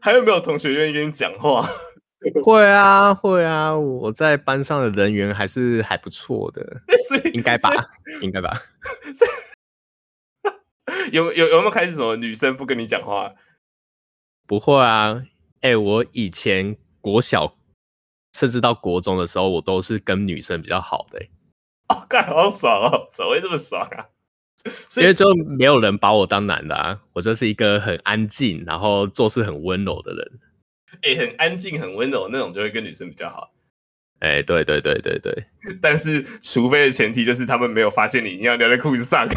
[0.00, 1.68] 还有没有同学愿意跟你讲话？
[2.42, 6.80] 会啊，会啊，我在班上的人缘还是还不错的，
[7.34, 7.70] 应该吧？
[8.22, 8.58] 应该吧？
[11.12, 13.32] 有有有没有开始什么女生不跟你讲话？
[14.46, 15.22] 不会啊，
[15.60, 17.54] 哎、欸，我以前国小
[18.32, 21.30] 甚至到国中的时候，我都是跟女生比较好的、欸。
[21.92, 24.08] 哦，干好爽哦，怎么会这么爽啊？
[24.96, 25.26] 因为就
[25.58, 30.40] 没有人把我当男的啊，我就是一个很安静，然后做事很温柔的人。
[31.02, 33.52] 哎、欸，很安静、很温柔那种，就会跟女生比较好。
[34.20, 35.44] 哎、欸，对对对对对，
[35.82, 39.28] 但是除非的前提就是他们没有发现你尿尿在裤子上。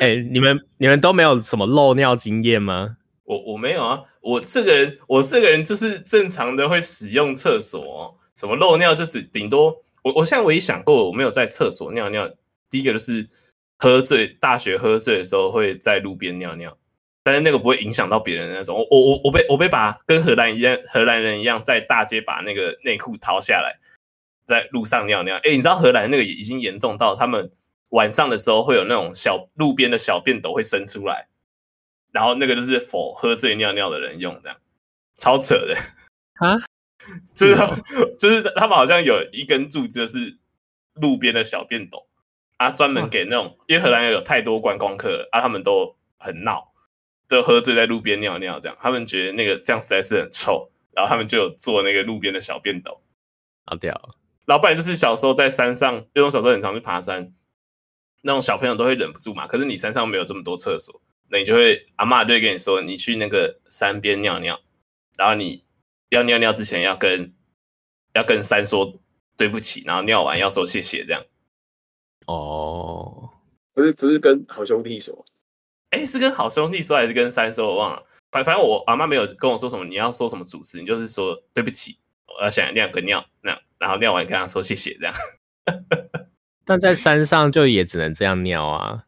[0.00, 2.96] 哎、欸，你们你们都没有什么漏尿经验吗？
[3.26, 12.30] 我我没有啊，我这个人我这个人就是正常的会使用厕所，什么漏尿就是顶多我我现在唯一想过，我没有在厕所尿尿。
[12.70, 13.28] 第一个就是
[13.78, 16.76] 喝醉，大学喝醉的时候会在路边尿尿，
[17.22, 18.76] 但是那个不会影响到别人那种。
[18.76, 23.78] 我我我被我被把跟荷兰一样，荷兰人一样在大街把那个内裤掏下来，
[24.46, 25.36] 在路上尿尿。
[25.36, 27.50] 哎，你知道荷兰那个已经严重到他们
[27.90, 31.28] 晚上的时候会有那种小路边的小便斗会伸出来，
[32.16, 34.56] 然后那个就是 for 喝醉尿尿的人用，这样
[35.16, 35.76] 超扯的
[36.40, 36.56] 啊！
[37.36, 37.82] 就是他们
[38.18, 40.38] 就是他们好像有一根柱子是
[40.94, 42.06] 路边的小便斗。
[42.58, 46.72] 啊，专门给那种，因为荷兰有太多观光客了啊，他们都很闹，
[47.28, 53.02] 都喝醉在路边尿尿，这样他们觉得那个这样实在是很臭，然后他们就有做那个路边的小便斗，
[53.66, 54.08] 好屌。
[54.46, 57.30] 老板就是小时候在山上，因为我小时候很常去爬山，
[58.22, 59.46] 那种小朋友都会忍不住嘛。
[59.46, 64.60] 可是你山上没有这么多厕所，那你就会阿嬷就会跟你说，你去那个山边尿尿，
[65.16, 65.64] 然后你
[66.10, 67.34] 要尿尿之前要跟
[68.14, 69.00] 要跟山说
[69.36, 71.24] 对不起，然后尿完要说谢谢，这样。
[72.26, 73.30] 哦，
[73.74, 75.24] 不是不是跟好兄弟说，
[75.90, 77.68] 哎，是跟好兄弟说还是跟山说？
[77.68, 78.02] 我忘了。
[78.32, 85.14] 反反正我阿妈没有跟我说什么，你要说什么主持，你就是说对不起，我要想尿个尿，那然后尿完跟他说谢谢这样。
[86.66, 89.05] 但在山上就也只能这样尿啊。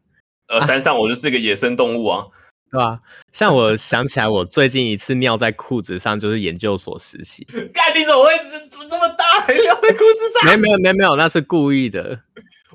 [0.49, 2.25] 呃，山上我就是一个野生动物啊，
[2.71, 2.99] 对吧？
[3.31, 7.43] 像我想起来，我最近一次尿在裤子上就是研究所时期。
[7.73, 8.31] 干，你怎么会
[8.69, 10.49] 这这么大还尿在裤子上？
[10.49, 12.19] 没没有没有没有，那是故意的。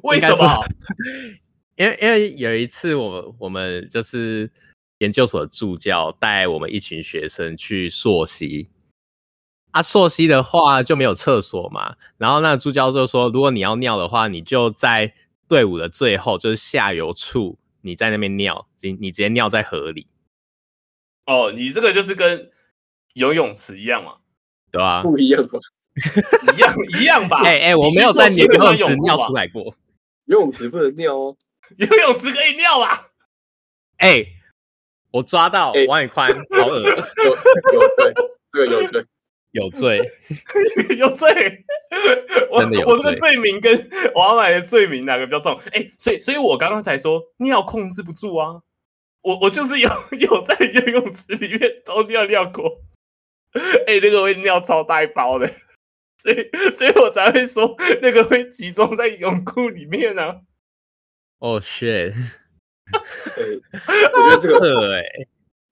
[0.02, 0.64] 为什么？
[1.76, 4.48] 因为因为有一次我们我们就是
[4.98, 8.70] 研究所的助教带我们一群学生去溯溪
[9.72, 15.12] 啊，溯溪的话就没有厕所嘛，然后那个助教就说，如果你要尿的话，你就在
[15.48, 20.08] 队伍的最后，就是下游处，你在那边尿，你你直接尿在河里。
[21.26, 22.50] 哦，你这个就是跟
[23.12, 24.16] 游泳池一样嘛，
[24.72, 25.02] 对吧？
[25.02, 25.58] 不一样吧？
[26.54, 27.42] 一样一样吧？
[27.46, 29.74] 哎哎，我没有在游泳池尿出来过。
[30.24, 31.36] 游泳池不能尿哦，
[31.76, 33.08] 游泳池可以尿啊！
[33.98, 34.28] 哎、欸，
[35.10, 38.14] 我抓到王宇宽，好恶，有有罪，
[38.50, 39.04] 对，有罪，
[39.54, 39.98] 有罪，
[40.98, 41.64] 有罪。
[42.50, 45.56] 我我这个罪名跟王买的罪名哪个比较重？
[45.72, 48.62] 哎、欸，所以所以我刚刚才说尿控制不住啊，
[49.22, 49.88] 我我就是有
[50.18, 52.82] 有在游泳池里面偷尿尿过，
[53.86, 55.50] 哎、欸，那个会尿超大一包的。
[56.16, 60.40] 所以，所以我才会说那个会集中在泳裤里面呢、啊。
[61.38, 62.14] 哦、oh,，shit！
[63.36, 63.60] 对，
[64.14, 65.04] 我觉得这个，哎，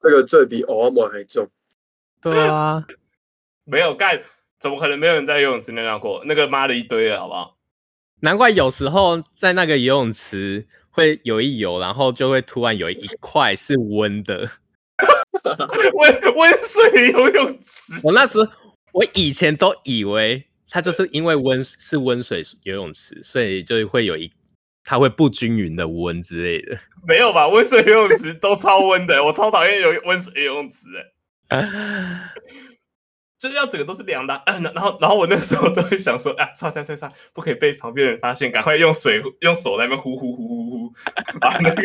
[0.03, 1.49] 这个罪比欧阿莫还重。
[2.21, 2.85] 对啊，
[3.65, 4.21] 没有干，
[4.59, 6.23] 怎么可能没有人在游泳池尿尿过？
[6.25, 7.57] 那个妈的一堆了，好不好？
[8.21, 14.49] 难怪有时候在那个游泳池会游一游，然后就会突然有一块是温的，
[15.95, 18.01] 温温水游泳池。
[18.05, 18.39] 我那时。
[18.95, 24.31] 我以前都以为它就是因为温是温水游泳池，所以就会有一
[24.85, 26.79] 它会不均匀的温之类的。
[27.09, 27.49] 没有吧？
[27.49, 30.89] 温水游泳池都超温的，我超讨厌游温水游泳池
[33.43, 34.43] 就是要整个都是凉的、啊。
[34.47, 40.93] 然后然后我那时候都会想说啊，擦擦擦擦，不可以被旁边人发现，赶快用水用手在那边呼呼呼呼呼，
[41.41, 41.83] 把那个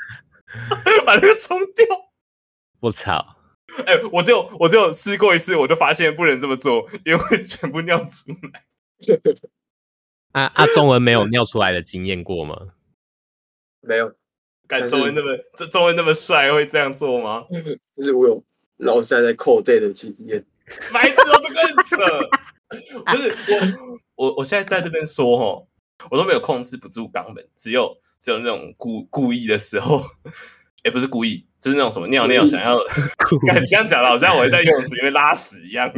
[1.04, 1.84] 把那个冲掉。
[2.80, 3.36] 我操！
[3.84, 8.64] 哎、欸，我只有我只有试过一次，我就发现不能这么做，因为全部尿出来。
[10.32, 10.66] 啊啊！
[10.68, 12.56] 中文没有尿出来的经验过吗？
[13.82, 14.14] 没有。
[14.66, 17.44] 敢中文那么这中文那么帅，会这样做吗？
[17.96, 18.42] 就是我有
[18.78, 20.42] 老师在扣带的经验。
[20.92, 21.96] 白痴哦，这个很扯。
[23.06, 25.66] 不是我我我现在在这边说哦，
[26.10, 30.04] 我都没有控制不住肛门，只有只有那种故故意的时候。
[30.82, 32.78] 也、欸、不是故意，就是那种什么尿尿想要，
[33.46, 35.92] 看你这样讲的，好像我在游泳池里面拉屎一样。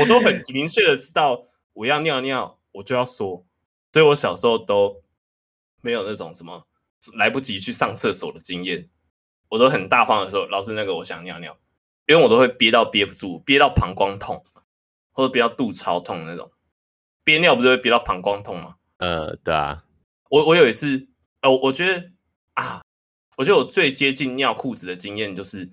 [0.00, 1.40] 我都很明确的知道
[1.72, 3.46] 我要尿尿，我就要说，
[3.92, 5.04] 所以我小时候都
[5.82, 6.64] 没有那种什么
[7.14, 8.88] 来不及去上厕所的经验。
[9.50, 11.56] 我都很大方的说，老师那个我想尿尿，
[12.08, 14.44] 因为我都会憋到憋不住，憋到膀胱痛，
[15.12, 16.50] 或者憋到肚超痛那种。
[17.22, 18.74] 憋尿不是会憋到膀胱痛吗？
[18.96, 19.84] 呃，对啊。
[20.30, 21.06] 我我有一次，
[21.42, 22.10] 呃，我觉得。
[22.54, 22.82] 啊，
[23.36, 25.70] 我觉得我最接近尿裤子的经验就是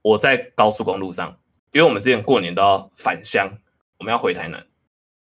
[0.00, 1.38] 我在高速公路上，
[1.72, 3.52] 因为我们之前过年都要返乡，
[3.98, 4.66] 我们要回台南，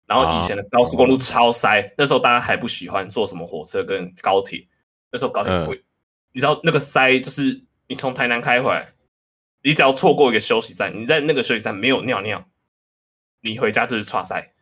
[0.04, 4.66] 然后以前的高速公路超塞，啊、那时候大家还不喜欢坐什么火车跟高铁，
[5.12, 5.84] 那时候高铁贵，嗯、
[6.32, 8.92] 你知道那个塞就是你从台南开回来，
[9.66, 12.48] 你只要错过一个休息站，你在那个休息站没有尿尿，
[13.40, 14.52] 你回家就是剉赛。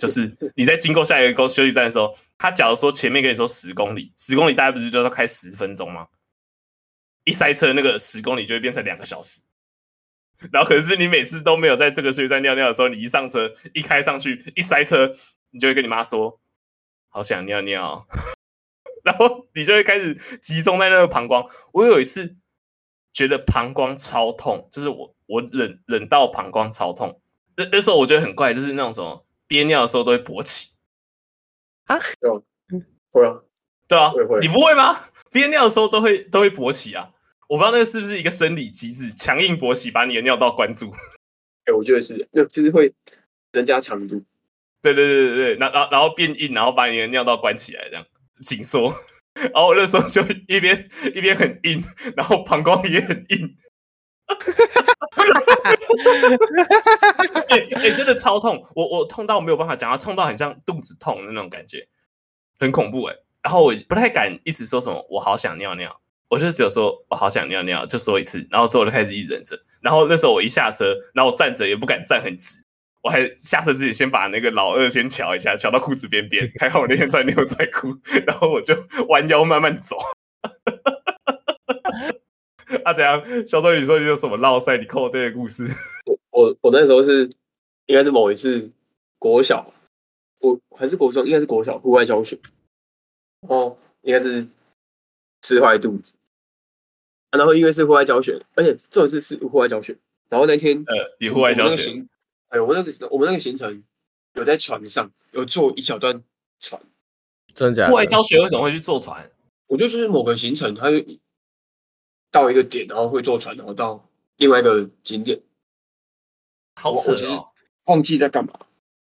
[0.00, 6.08] 就是你在经过下一个休息站的时候，他假如说前面跟你说十公里，十公里大概不是就要开十分钟吗？
[7.24, 9.42] 一塞车，那个十公里就会变成两个小时。
[10.50, 15.12] 然后可是你每次都没有在这个休息站尿尿的时候，你一上车一开上去一塞车，
[15.50, 16.40] 你就会跟你妈说，
[17.10, 18.06] 好想尿尿，
[19.04, 21.44] 然后你就会开始集中在那个膀胱。
[21.72, 22.34] 我有一次
[23.18, 27.20] 觉得膀胱超痛，就是我我忍忍到膀胱超痛，
[27.56, 30.68] 那那时候我觉得很怪，就是那种什么憋尿的时候都会勃起
[31.86, 31.98] 啊，
[33.10, 33.40] 会啊，
[33.88, 35.00] 对啊，你不会吗？
[35.32, 37.10] 憋尿的时候都会都会勃起啊。
[37.48, 40.88] 我不知道那个是不是一个生理机制，强硬勃起把你的尿道关住。
[41.64, 42.94] 哎、欸，我觉得是，就就是会
[43.50, 44.22] 增加强度。
[44.80, 48.06] 对对对对对，然后然后变硬，然后把你的尿道关起来，这样
[48.42, 48.94] 紧缩。
[49.40, 51.84] 然后我那时候就一边一边很硬，
[52.16, 53.56] 然后膀胱也很硬。
[57.48, 58.62] 哎 哎，真的超痛！
[58.74, 61.88] 我我痛到没有办法讲，它痛到很像肚子痛的那种感觉，
[62.58, 63.16] 很恐怖哎。
[63.42, 66.00] 然后我不太敢一直说什么，我好想尿尿。
[66.28, 69.58] 我就只有说，我好想尿尿，就说一次，然后之后我就开始一直忍着。
[69.80, 72.62] 然后那时候我一下车，然后我站着也不敢站很直，
[73.08, 76.52] 我还下车之前先把那个老二先瞧一下，瞧到裤子边边。
[76.60, 77.88] 还好我那天穿牛仔裤，
[78.26, 78.76] 然后我就
[79.08, 79.96] 弯腰慢慢走。
[82.84, 83.24] 啊，怎样？
[83.46, 85.64] 小周，你说你有什么落赛你扣对的故事？
[86.04, 87.22] 我我我那时候是
[87.86, 88.70] 应该是某一次
[89.18, 89.72] 国小，
[90.40, 92.38] 我还是国中，应该是国小户外教学。
[93.48, 94.46] 哦，应该是
[95.40, 96.12] 吃坏肚子。
[97.30, 99.96] 然后因为是户外教学，而且这种是是户外教学。
[100.28, 102.04] 然后那天呃，你户外教学，
[102.48, 103.82] 哎，我们那个我们那个行程
[104.34, 106.22] 有在船上有坐一小段
[106.60, 106.80] 船。
[107.54, 107.88] 真的假的？
[107.88, 109.30] 户外教学为什么会去坐船？
[109.66, 110.96] 我就是某个行程，他就
[112.30, 115.40] 到一个点，然后会坐船，然后到另外一个景点。
[116.76, 117.48] 好扯哦！
[117.84, 118.52] 忘记在干嘛。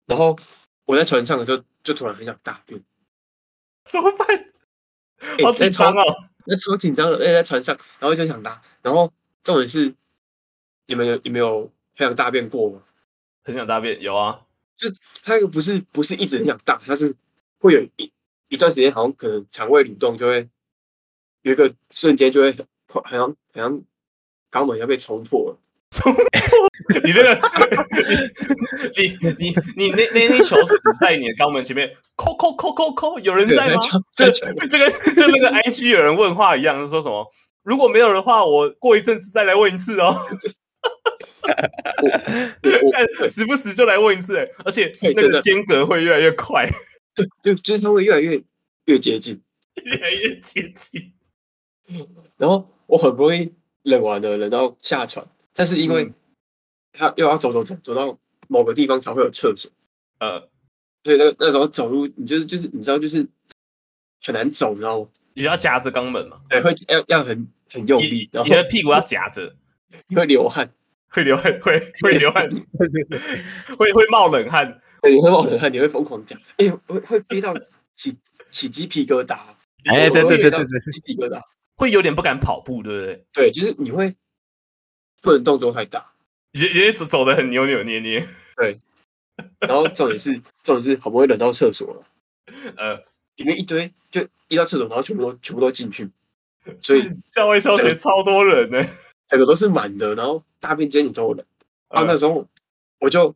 [0.05, 0.37] 然后
[0.85, 2.81] 我在船上就就突然很想大便，
[3.85, 4.27] 怎么办？
[5.43, 6.03] 好紧张哦！
[6.45, 9.95] 那超紧张的，而且在船上，然后就想拉，然后重点是，
[10.85, 12.83] 你们有你们有很想大便过吗？
[13.43, 14.39] 很想大便，有啊，
[14.77, 14.87] 就
[15.23, 17.13] 他那个不是不是一直很想大，他是
[17.59, 18.11] 会有一
[18.49, 20.47] 一段时间，好像可能肠胃蠕动就会
[21.41, 23.81] 有一个瞬间就会很好像好像
[24.51, 25.57] 肛门要被冲破了。
[25.91, 26.23] 冲破
[27.03, 27.35] 你那个，
[28.97, 33.79] 你你你你那那那球死在你的肛门前面，扣扣扣扣扣，有人在吗？
[34.17, 34.29] 就
[34.67, 37.29] 就跟就那个 IG 有人问话一样，说什么？
[37.61, 40.15] 如果没有的话，我过一阵子再来问一次哦。
[43.19, 46.69] 我时不时就来问一次，哎，而且那个间隔会越来越快，
[47.13, 48.41] 对，就就是它会越来越
[48.85, 49.41] 越接近，
[49.83, 51.13] 越来越接近。
[52.37, 55.25] 然后我很不容易忍完了，忍到下船。
[55.53, 56.11] 但是因为
[56.93, 58.17] 他又要走走走走到
[58.47, 59.71] 某个地方才会有厕所，
[60.19, 60.39] 呃，
[61.03, 63.27] 所以那那时候走路你就是就是你知道就是
[64.23, 69.55] 很难走，然后你要夹着肛门嘛，对，会要要很很用力，然后你的屁股要夹着，
[70.07, 70.73] 你会流汗，
[71.14, 72.49] 会流汗，会会流汗，
[73.78, 77.55] 会会冒冷汗，对，你会冒冷汗，你会疯狂讲，哎，会会憋到
[77.95, 78.18] 起
[78.51, 79.38] 起鸡皮疙瘩，
[79.86, 81.39] 哎，对对对对对，鸡皮疙瘩，
[81.78, 83.26] 会有点不敢跑步，对不对？
[83.32, 84.14] 对，就是你会。
[85.22, 86.11] 不能动作太大，
[86.51, 88.28] 也也走走的很扭扭捏捏。
[88.59, 88.78] 对，
[89.59, 90.34] 然后重点是
[90.66, 92.03] 重点是好不容易忍到厕所了，
[92.76, 92.97] 呃，
[93.38, 96.09] 里面一堆就一到厕所，然后全部都全部都进去，
[96.82, 98.86] 所以 校外教学超多人呢，
[99.34, 101.43] 整个都是满的，然后大便间你都有人。
[101.88, 102.47] 啊，那时候
[102.99, 103.29] 我就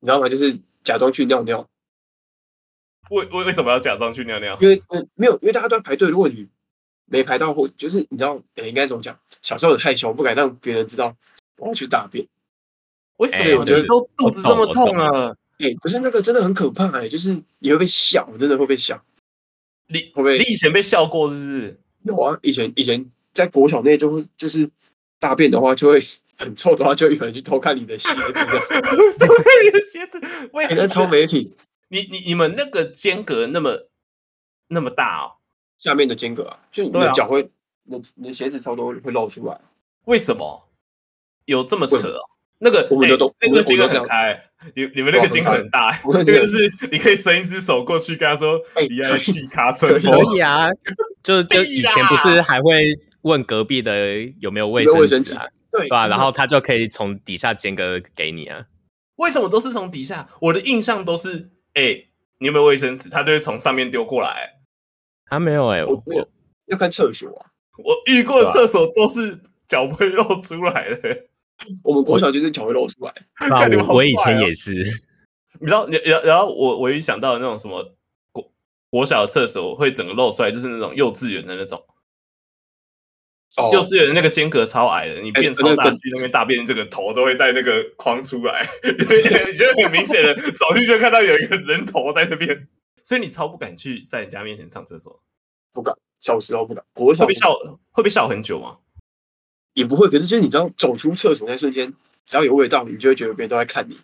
[0.00, 0.28] 你知道吗？
[0.28, 1.68] 就是假装去尿尿。
[3.10, 4.58] 为为为什么要假装去尿尿？
[4.60, 4.82] 因为
[5.14, 6.08] 没有，因为大家都在排队。
[6.08, 6.48] 如果你
[7.04, 9.16] 没排到或就是你知道，哎，应该怎么讲？
[9.42, 11.16] 小时候很害羞，不敢让别人知道
[11.58, 12.26] 我要去大便。
[13.18, 13.60] 为什么？
[13.60, 15.36] 我觉得都肚子这么痛啊！
[15.58, 19.00] 哎，不是那个真的很可怕哎，就是你会被笑，真的会被笑。
[19.86, 20.38] 你会不会？
[20.38, 21.80] 你以前被笑过是不是？
[22.02, 24.68] 有啊，以前以前在国小内就会就是
[25.18, 26.00] 大便的话就会
[26.38, 28.32] 很臭的话，就会有人去偷看你的鞋子，
[29.26, 30.20] 偷看你的鞋子。
[30.52, 31.54] 为那超媒体。
[31.88, 33.88] 你你你们那个间隔那么
[34.68, 35.36] 那么大哦。
[35.78, 37.50] 下面的间隔啊，就你的脚会，
[37.84, 39.60] 你你的鞋子超多会露出来。
[40.06, 40.68] 为什么
[41.44, 42.08] 有这么扯？
[42.08, 42.20] 哦
[42.58, 44.42] 那个我们的都那个间隔很开，
[44.74, 45.92] 你你们那个间隔很大，
[46.24, 48.58] 这个就是你可以伸一只手过去跟他说，
[48.88, 50.70] 你要去卡车可以啊，
[51.22, 56.06] 就就以前不是还会问隔壁的有没有卫生纸啊，对吧？
[56.06, 58.64] 然后他就可以从底下间隔给你啊。
[59.16, 60.28] 为什么都是从底下？
[60.40, 62.06] 我的印象都是，哎，
[62.38, 63.10] 你有没有卫生纸？
[63.10, 64.60] 他就会从上面丢过来。
[65.24, 66.28] 还没有哎，我我
[66.66, 67.50] 要看厕所啊。
[67.78, 71.26] 我遇过的厕所都是脚不会露出来的。
[71.82, 73.12] 我们国小就是脚会露出来。
[73.88, 74.72] 我我以前也是。
[75.58, 77.96] 你知道，然然后我我一想到那种什么
[78.30, 78.52] 国
[78.88, 81.82] 国小的厕所会整个露出来，就是那种幼稚园的那种。
[83.56, 89.04] 哦幼稚园那个间隔超矮的，你变超大欸去那边大便，这个头都会在那个框出来， 你
[89.56, 92.68] 觉得很明显的，走进去就看到有一个人头在那边，
[93.02, 95.22] 所以你超不敢去在人家面前上厕所，
[95.72, 97.54] 不敢，小时候不敢，国小会被笑，
[97.92, 98.78] 会被笑很久吗？
[99.74, 100.08] 也不会。
[100.08, 101.92] 可是就是你知道，走出厕所那瞬间，
[102.24, 103.98] 只要有味道，你就会觉得别人都在看你。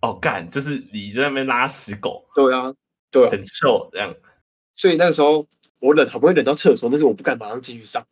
[0.00, 2.74] 哦，干，就是你在那边拉屎狗，对啊，
[3.10, 4.14] 对啊，很臭这样。
[4.76, 5.46] 所以那个时候
[5.78, 8.06] 我忍，好不容易忍到厕所，但是我不敢马上进去上，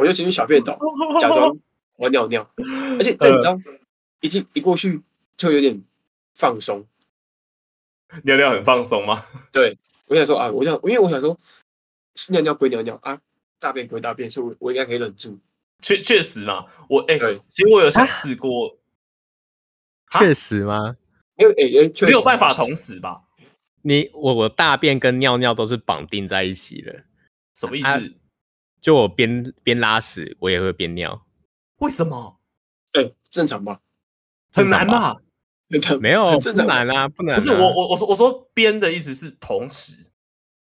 [0.00, 0.72] 我就进去小便斗，
[1.20, 1.54] 假装
[1.96, 2.50] 我要尿尿。
[2.98, 3.58] 而且但你知道，
[4.20, 5.02] 一进一过去
[5.36, 5.82] 就有点
[6.34, 6.86] 放松。
[8.24, 9.22] 尿尿很放松吗？
[9.52, 9.76] 对，
[10.06, 11.36] 我想说啊，我想，因为我想说，
[12.28, 13.20] 尿尿归尿尿啊，
[13.58, 15.38] 大便归大便，所以我我应该可以忍住。
[15.82, 18.78] 确确实嘛，我哎、对其实我有想试过，
[20.12, 20.96] 啊确实吗？
[21.36, 23.22] 因为诶诶，确实没有办法同时吧？
[23.82, 27.04] 你我我大便跟尿尿都是绑定在一起的，
[27.54, 27.88] 什么意思？
[27.88, 28.00] 啊
[28.80, 31.26] 就我边边拉屎，我也会边尿，
[31.78, 32.40] 为什么？
[32.92, 33.80] 哎，正常吧？
[34.52, 35.16] 很难吧？
[36.00, 36.82] 没有很正常吧。
[36.82, 37.38] 难啊，不难、啊。
[37.38, 40.10] 不是我我我说我说边的意思是同时，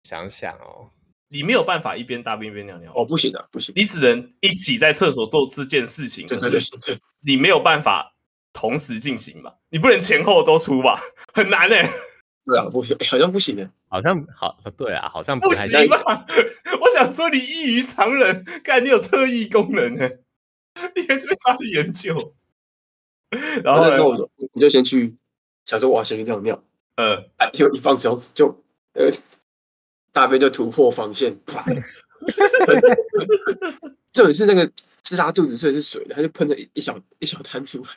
[0.03, 0.91] 想想哦，
[1.29, 3.73] 你没有办法一边大便一边尿尿哦，不行啊，不行。
[3.77, 8.13] 你只能一起在厕所做这件事情，对对对对，你没有办法
[8.51, 9.55] 同时进行吧？
[9.69, 10.99] 你不能前后都出吧？
[11.33, 11.89] 很难哎、
[12.45, 13.69] 对啊，不行，好像不行的。
[13.89, 16.25] 好像好对啊，好像不行吧？
[16.97, 20.09] 我想说你异于常人，看你有特异功能呢、
[20.95, 22.33] 你可以这边抓去研究。
[23.29, 23.83] 然 然后？
[23.83, 25.15] 那时候我就我就先去
[25.63, 26.63] 想说我要先去尿尿，
[26.95, 28.47] 呃，哎，就一放松就
[28.93, 29.11] 呃
[30.11, 31.63] 大便就突破防线，啪！
[34.11, 34.71] 重点是那个
[35.03, 37.89] 是拉肚子，所以是水的，他就喷了一一小一小滩出来，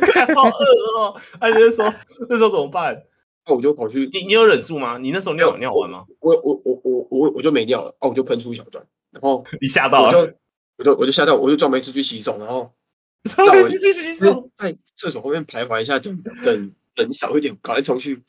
[0.00, 1.20] 干好饿哦！
[1.40, 1.92] 哎，你那时候
[2.30, 3.02] 那时候怎么办？
[3.46, 4.98] 那我就跑去，你你有忍住吗？
[4.98, 6.04] 你那时候尿有尿完吗？
[6.20, 10.34] 我我我我我我就没尿了，哦，我就喷出一小段，然后你吓到我了，就
[10.78, 12.72] 我就我就吓到，我就装没事去洗手，然后
[13.24, 14.50] 稍微去洗就是手。
[14.56, 18.22] 在厕所后面徘徊一下，等等人少一点，赶快冲去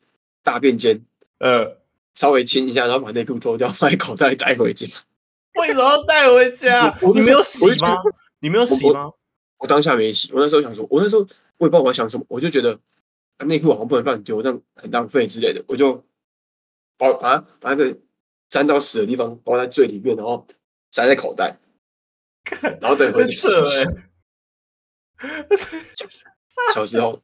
[0.43, 1.01] 大便间
[1.39, 1.77] 呃，
[2.15, 4.87] 稍微清一下，然后把内裤脱掉，放在口袋带回家。
[5.59, 7.95] 为什么要带回家你没有洗吗？
[8.41, 9.09] 你没有洗吗？
[9.57, 11.21] 我当下没洗，我那时候想说，我那时候
[11.57, 12.79] 我也不知道我在想什么，我就觉得啊
[13.39, 16.05] 内裤好像不能乱丢，这样很浪费之类的，我就
[16.97, 17.97] 把把它把那个
[18.49, 20.47] 沾到屎的地方包在最里面，然后
[20.91, 21.57] 塞在口袋，
[22.79, 23.47] 然后等回去。
[23.47, 23.65] 很扯
[25.17, 25.25] 哎！
[26.73, 27.21] 小时候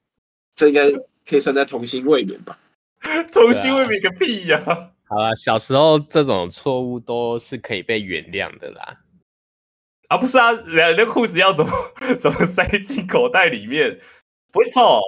[0.56, 0.92] 这应该
[1.26, 2.60] 可以算在童心未泯吧？
[3.32, 4.94] 童心未泯个屁呀！
[5.06, 9.02] 好了，小时候这种错误都是可以被原谅的啦。
[10.08, 11.72] 啊，不是啊，两人裤子要怎么
[12.20, 14.00] 怎么塞进口袋里面？
[14.52, 15.02] 不会臭哦？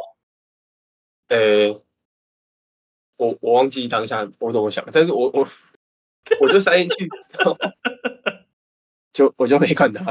[1.29, 1.69] 呃，
[3.17, 5.47] 我我忘记当下我怎么想，但是我我
[6.41, 7.07] 我就塞进去，
[7.37, 7.57] 然后
[9.13, 10.05] 就我就没管它，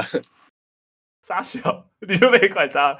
[1.21, 2.97] 傻小，你就没管它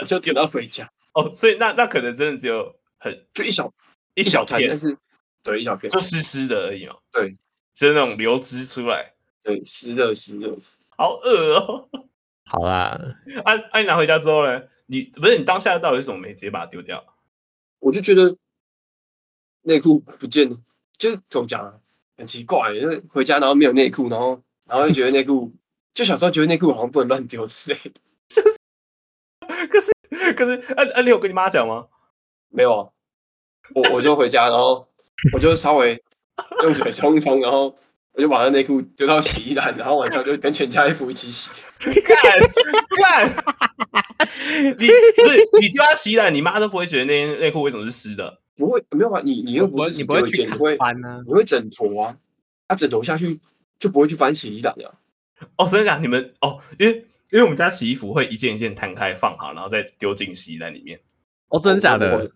[0.00, 1.32] 我就等到回家， 哦。
[1.32, 3.72] 所以那那可能真的只有很就一小
[4.14, 4.96] 一小片，但，是
[5.42, 6.96] 对一小片就，湿湿的而已嘛。
[7.12, 7.30] 对，
[7.72, 10.56] 就是那种流汁出来，对湿热湿热。
[10.96, 11.88] 好饿哦。
[12.44, 12.96] 好啦，
[13.44, 13.80] 啊啊！
[13.80, 14.62] 你拿回家之后呢？
[14.86, 17.04] 你不是你当下到底是怎么没直接把它丢掉？
[17.78, 18.36] 我就觉得
[19.62, 20.56] 内裤不见了，
[20.98, 21.74] 就是怎么讲啊，
[22.16, 25.52] 很奇怪，就是回家然后没有内裤，然后然后就觉得内裤，
[25.94, 28.00] 就小时候觉得内裤好像不能乱丢之类的。
[29.68, 29.92] 可是
[30.34, 31.00] 可是，啊啊！
[31.02, 31.86] 你有跟你妈讲吗？
[32.48, 32.88] 没有啊，
[33.74, 34.88] 我我就回家，然后
[35.32, 36.02] 我就稍微
[36.62, 37.76] 用水冲一冲，然后
[38.12, 41.50] 我就把那内裤丢到洗衣篮，然后晚上就跟全家衣服一起洗。
[44.78, 48.40] 你不是你丢到洗衣篮，你妈都不会觉得那件内裤为什么是湿的？
[48.56, 50.46] 不会，没有啊，你你又不是你不会去
[50.78, 51.22] 翻呢？
[51.26, 52.16] 你会枕头啊，
[52.68, 53.38] 啊枕头下去
[53.78, 54.94] 就不会去翻洗衣篮啊。
[55.56, 56.94] 哦，所以讲你们哦，因为
[57.30, 60.98] 因为我们家洗衣服会一件一件摊开放好，然后再丢进洗衣篮里面。
[61.48, 62.30] 哦，真的假的？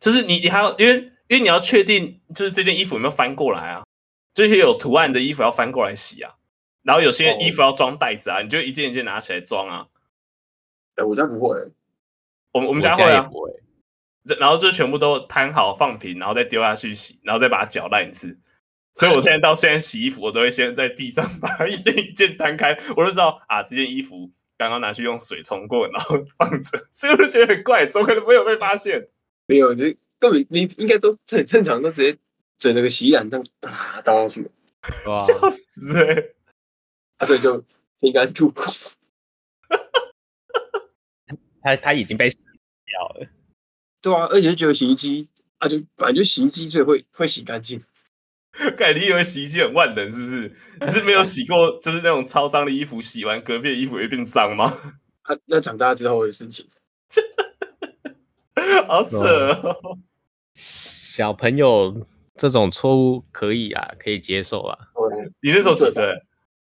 [0.00, 0.96] 就是你你还要因为
[1.28, 3.84] 因为你要确定就是这件衣服有没有翻过来啊？
[4.34, 6.34] 这些有图案的衣服要翻过来洗啊，
[6.82, 9.86] 然后有些衣服要装袋子啊，你就一件一件拿起来装啊。
[10.96, 11.56] 哎，我家不会、
[12.52, 13.50] 我们我我们家会啊，不会。
[14.38, 18.38] 然后就全部都摊好放平，然后再丢下去洗，然后再把它搅烂一次。
[18.94, 29.08] 所以我现在到现在洗衣服，我都会先在地上把它一件一件摊开， 我就知道啊，这件衣服刚刚拿去用水冲过，然后放着， 所以我就觉得很怪，怎么可能没有被发现？
[29.46, 32.18] 没有，你根本你应该都很正常，都直接
[32.58, 34.50] 整那个洗衣篮这样打倒下去，
[35.06, 36.34] 哇，笑死哎、欸！
[37.22, 37.64] 啊，所以就
[38.00, 38.64] 心甘痛苦。
[41.62, 42.38] 他他已经被洗
[42.84, 43.28] 掉了。
[44.00, 47.80] 对啊，而且就觉得洗衣机啊，就反正就洗衣机，所以会会洗干净。
[48.76, 50.52] 感觉你以为洗衣机很万能是不是？
[50.82, 54.64] 只是没有洗过，就是那种超脏的衣服，洗完隔壁的衣服会变脏吗？
[55.22, 56.66] 啊，那长大之后的事情，
[58.88, 59.16] 好扯
[59.62, 59.98] 哦。
[60.54, 62.04] 小朋友
[62.34, 64.76] 这种错误可以啊，可以接受啊。
[65.40, 66.20] 你那时候几岁？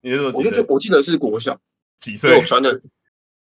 [0.02, 0.62] 你那时候几岁？
[0.62, 1.60] 我我记得是国小
[1.98, 2.38] 几岁？
[2.38, 2.82] 我传的，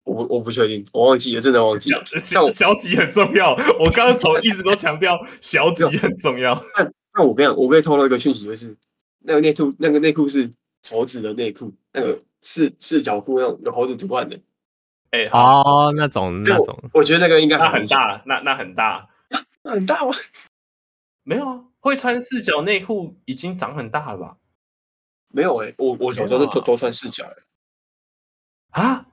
[0.05, 2.03] 我我不确定，我忘记了，真的忘记了。
[2.18, 6.55] 小小几很重要，我刚刚从一直都强调小几很重要。
[6.78, 8.76] 那那我跟你讲，我可以透露一个讯息，就是
[9.20, 10.51] 那个内裤，那个内裤是
[10.88, 14.41] 猴子的内裤，那个四四角裤那种有猴子图案的。
[15.11, 19.09] 哎，哦，那种那种，我觉得那个应该那很大，那那很大，
[19.62, 20.14] 那很大吗？
[21.24, 24.36] 没有啊，会穿四角内裤已经长很大了吧？
[25.32, 27.34] 没有哎、欸，我我小时候都都穿四角哎、
[28.72, 28.82] 欸。
[28.82, 29.06] 啊？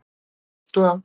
[0.72, 1.02] 对啊，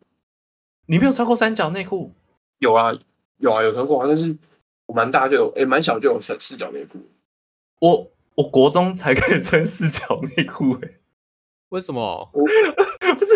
[0.87, 2.13] 你没有穿过三角内裤？
[2.59, 2.93] 有啊，
[3.39, 4.37] 有啊，有穿过啊，但是
[4.87, 6.99] 我蛮大就有，哎、欸，蛮小就有穿四角内裤。
[7.81, 11.01] 我我国中才可以穿四角内裤哎，
[11.71, 12.31] 为什么？
[12.33, 12.45] 我
[13.15, 13.33] 不是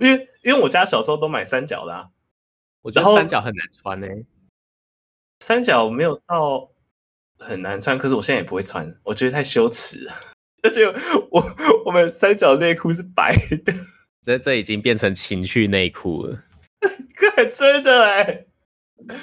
[0.00, 2.10] 因为因为我家小时候都买三角的啊，
[2.82, 4.26] 我觉得三角很难穿呢、欸。
[5.40, 6.70] 三角没有到
[7.38, 10.12] 很难穿，可是我现在也不会穿，我觉得太羞耻了。
[10.62, 10.86] 而且
[11.30, 11.42] 我
[11.84, 13.34] 我们三角内裤是白
[13.64, 13.72] 的，
[14.22, 16.42] 这这已经变成情趣内裤了，
[17.50, 18.46] 真的哎、欸！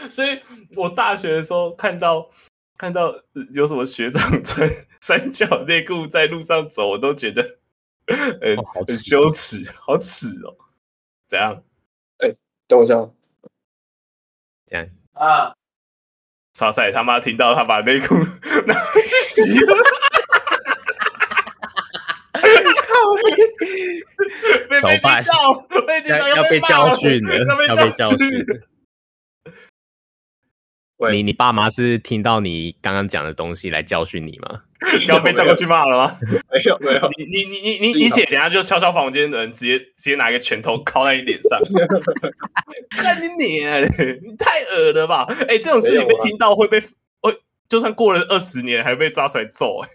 [0.09, 0.41] 所以
[0.75, 2.29] 我大学的时候看到
[2.77, 3.15] 看到
[3.51, 4.67] 有什么学长穿
[5.01, 7.43] 三角内裤在路上走，我都觉得
[8.07, 10.55] 很、哦、很羞耻，好耻哦！
[11.27, 11.63] 怎样？
[12.17, 12.95] 哎、欸，等我一下，
[14.65, 15.53] 这样啊！
[16.53, 18.15] 超赛他妈听到他把内裤
[18.65, 18.73] 拿
[19.03, 19.77] 去洗了。
[24.69, 28.19] 被被听到，被听到要被教训了，要被教训。
[31.11, 34.63] 你你爸妈是听到你刚刚讲的东西来教训你吗？
[35.07, 36.17] 要被叫过去骂了吗？
[36.51, 37.07] 没 有没有。
[37.17, 41.59] 你你你你你你姐等下就敲敲房间的人，直接直接拿一个拳头敲在你脸上。
[42.97, 43.83] 看你脸，
[44.23, 45.27] 你太恶了吧？
[45.47, 46.79] 哎，这种事情被听到会被，
[47.21, 47.31] 会
[47.69, 49.89] 就算过了二十年，还被抓出来揍哎。
[49.89, 49.93] 欸、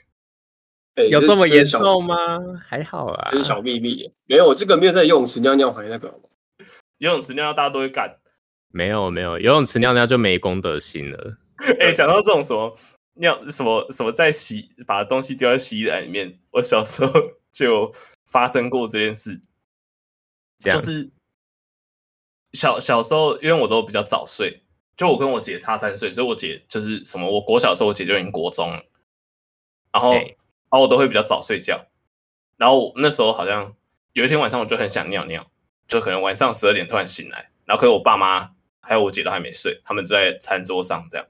[1.08, 2.14] 有这么严重吗？
[2.66, 4.12] 还好啊，这是小秘密。
[4.26, 6.20] 没有，这个没有在游泳池尿尿还那个。
[6.98, 8.18] 游泳池尿尿大家都会干。
[8.68, 11.38] 没有没有，游泳池尿尿就没公德心了。
[11.80, 12.76] 哎、欸，讲到这种什么
[13.14, 17.12] 尿什么什么在洗把东西丢在洗衣篮里面，我小时候
[17.50, 17.90] 就
[18.26, 19.40] 发生过这件事。
[20.58, 21.10] 就是
[22.52, 24.62] 小小时候，因为我都比较早睡，
[24.94, 28.82] 就我跟我姐差三岁，所以我姐就是什么，我国小的时候，我姐就已经国中了，
[29.90, 30.10] 然后。
[30.10, 30.36] 欸
[30.72, 31.84] 然后我都会比较早睡觉，
[32.56, 33.76] 然后那时候好像
[34.14, 35.46] 有一天晚上我就很想尿尿，
[35.86, 41.26] 就可能晚上十二点突然醒来，然后可是我爸妈还有我姐都还没睡，他们就在餐桌上这样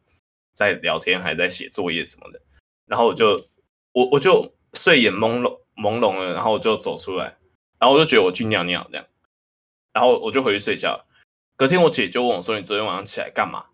[0.55, 2.41] 在聊天，还在写作业什么的，
[2.87, 3.49] 然后我就
[3.91, 7.37] 我我就睡眼朦胧朦胧了，然后我就走出来，
[7.81, 9.05] 然后我就觉得我去尿尿这样，
[9.93, 11.05] 然后我就回去睡觉。
[11.57, 13.67] 隔天我姐就问我说：“你昨天晚上起来干嘛？”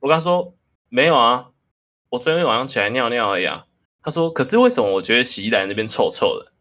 [0.00, 0.54] 我跟她说
[0.88, 1.50] ：“没有啊，
[2.08, 3.65] 我昨天晚上起来尿尿而已啊。”
[4.06, 6.52] 他说：“可是为什么我觉得洗衣篮那边臭臭的？”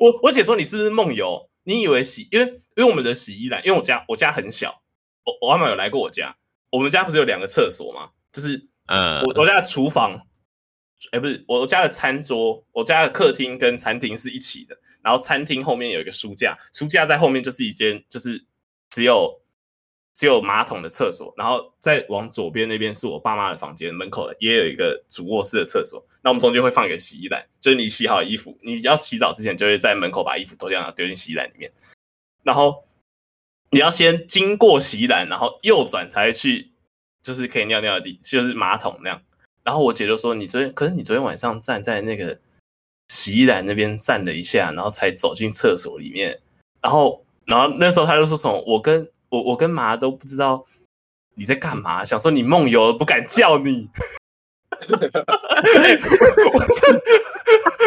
[0.00, 1.50] 我我姐说：“你是不是梦游？
[1.64, 2.26] 你以为洗？
[2.30, 4.80] 因为因为我们的洗衣篮，因为我家我家很小，
[5.24, 6.34] 我我妈妈有来过我家。
[6.70, 8.12] 我们家不是有两个厕所吗？
[8.32, 10.22] 就是呃，我我家的厨房，
[11.12, 14.78] 哎，不是我家的餐桌，我家的客厅跟餐厅是一起的。”
[15.08, 18.44] 然后餐厅后面有一个书架，书架在后面就是一间，就是
[18.90, 19.40] 只有
[20.12, 21.32] 只有马桶的厕所。
[21.34, 26.06] 然后再往左边那边是我爸妈的房间，门口也有一个主卧室的厕所。
[26.20, 31.72] 那我们中间会放一个洗衣篮，就是你洗好衣服，你要洗澡之前就会在门口把衣服脱掉，然后丢进洗衣篮里面。
[32.42, 32.84] 然后
[33.70, 36.72] 你要先经过洗衣篮，然后右转才去，
[37.22, 39.22] 就是可以尿尿的地，就是马桶那样。
[39.64, 42.38] 然后我姐就说：“你昨天，可是你昨天晚上站在那个。”
[43.08, 46.38] 洗衣篮那边站了一下，然后才走进厕所里面。
[46.80, 50.64] 然后，然后那时候他就说什么：“我跟我我跟妈都不知道
[51.34, 53.88] 你在干嘛，想说你梦游了，不敢叫你。
[54.78, 57.00] 欸”我真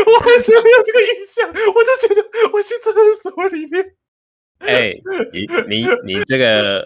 [0.03, 3.93] 我完全没有这个印象，我就觉得我去厕所里面。
[4.59, 5.01] 哎、欸，
[5.31, 6.85] 你你你这个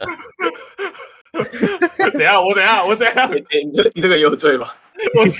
[2.13, 2.41] 怎样？
[2.45, 2.85] 我怎样？
[2.87, 3.31] 我怎样？
[3.33, 3.41] 你
[3.73, 4.77] 这你这个有罪吧？
[5.15, 5.31] 我你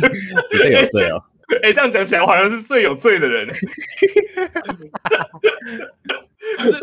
[0.58, 1.24] 这个有罪哦。
[1.64, 3.48] 哎、欸，这样讲起来，我好像是最有罪的人。
[6.58, 6.80] 可是，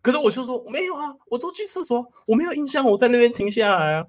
[0.00, 4.06] 可是我就说没有啊，我都去厕所，我没有印象，我在那边停下来啊。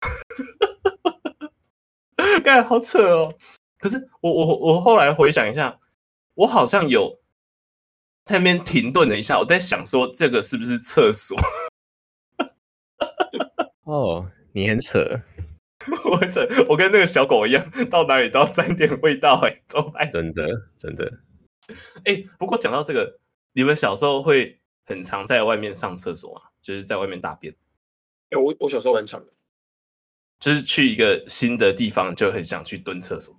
[2.42, 3.34] 干，好扯哦！
[3.78, 5.78] 可是我我我后来回想一下，
[6.34, 7.20] 我好像有
[8.24, 11.36] 在那边停顿了一下，我在想说这个是不是厕所？
[13.84, 15.20] 哦，你很扯，
[16.04, 20.10] 我很扯，我跟那个小狗一样，到哪里都要沾点味道哎、欸，怎么办？
[20.10, 21.20] 真的真的。
[22.04, 23.18] 哎、欸，不过讲到这个，
[23.52, 26.42] 你们小时候会很常在外面上厕所吗？
[26.60, 27.52] 就是在外面大便？
[28.30, 29.32] 哎、欸，我我小时候蛮常的，
[30.38, 33.38] 就是去一个新的地方就很想去蹲厕所。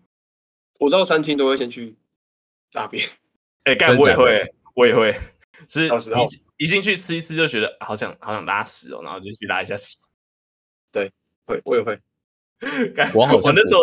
[0.80, 1.96] 我到餐厅都会先去
[2.72, 3.08] 大便。
[3.64, 5.14] 哎、欸，干我也会，我也会，
[5.68, 6.12] 就是
[6.58, 9.98] 一一进去吃一吃就觉得好想好想拉屎哦，然后就去拉一下屎。
[10.92, 11.12] 对，
[11.46, 12.00] 会我也会。
[12.96, 13.82] 干我好像我那时候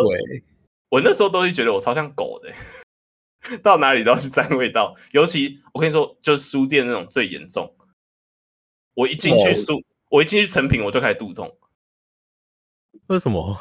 [0.89, 2.53] 我那时候都会觉得我超像狗的。
[3.63, 7.75] 到哪里都要去沾味道，尤其我跟你说，就是书店那种最严重。
[8.93, 11.57] 我一进去书，我一进去成品，我就开始肚痛。
[13.07, 13.59] 为什么？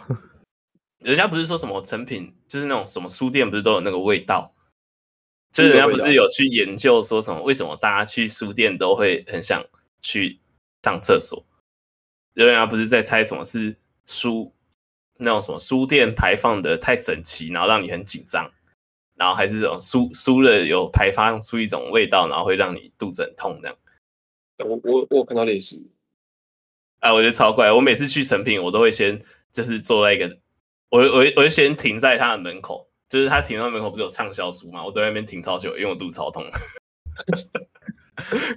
[0.99, 4.53] 人家不是说什么成品，就是那种什么书店，不是都有那个味道？
[5.53, 9.65] 就是人家不是有去研究说什么，为什么大家去书店都会很想
[10.01, 10.41] 去
[10.83, 11.45] 上厕所？
[12.33, 14.53] 人家不是在猜什么是书
[15.19, 18.51] 那种什么书店排放的太整齐，然后让你很紧张。
[19.15, 23.77] 然后还是这种输输了有排放出一种味道，然后会让你肚子很痛这样。
[24.59, 25.81] 我我我看到类似，
[26.99, 27.69] 哎，我觉得超怪。
[27.69, 30.37] 我每次去成品，我都会先就是坐在一个，
[30.87, 36.49] 我我我就先停在他的门口，就是他停在门口不是有畅销书嘛，我都在那边停超久，因为我肚子超痛。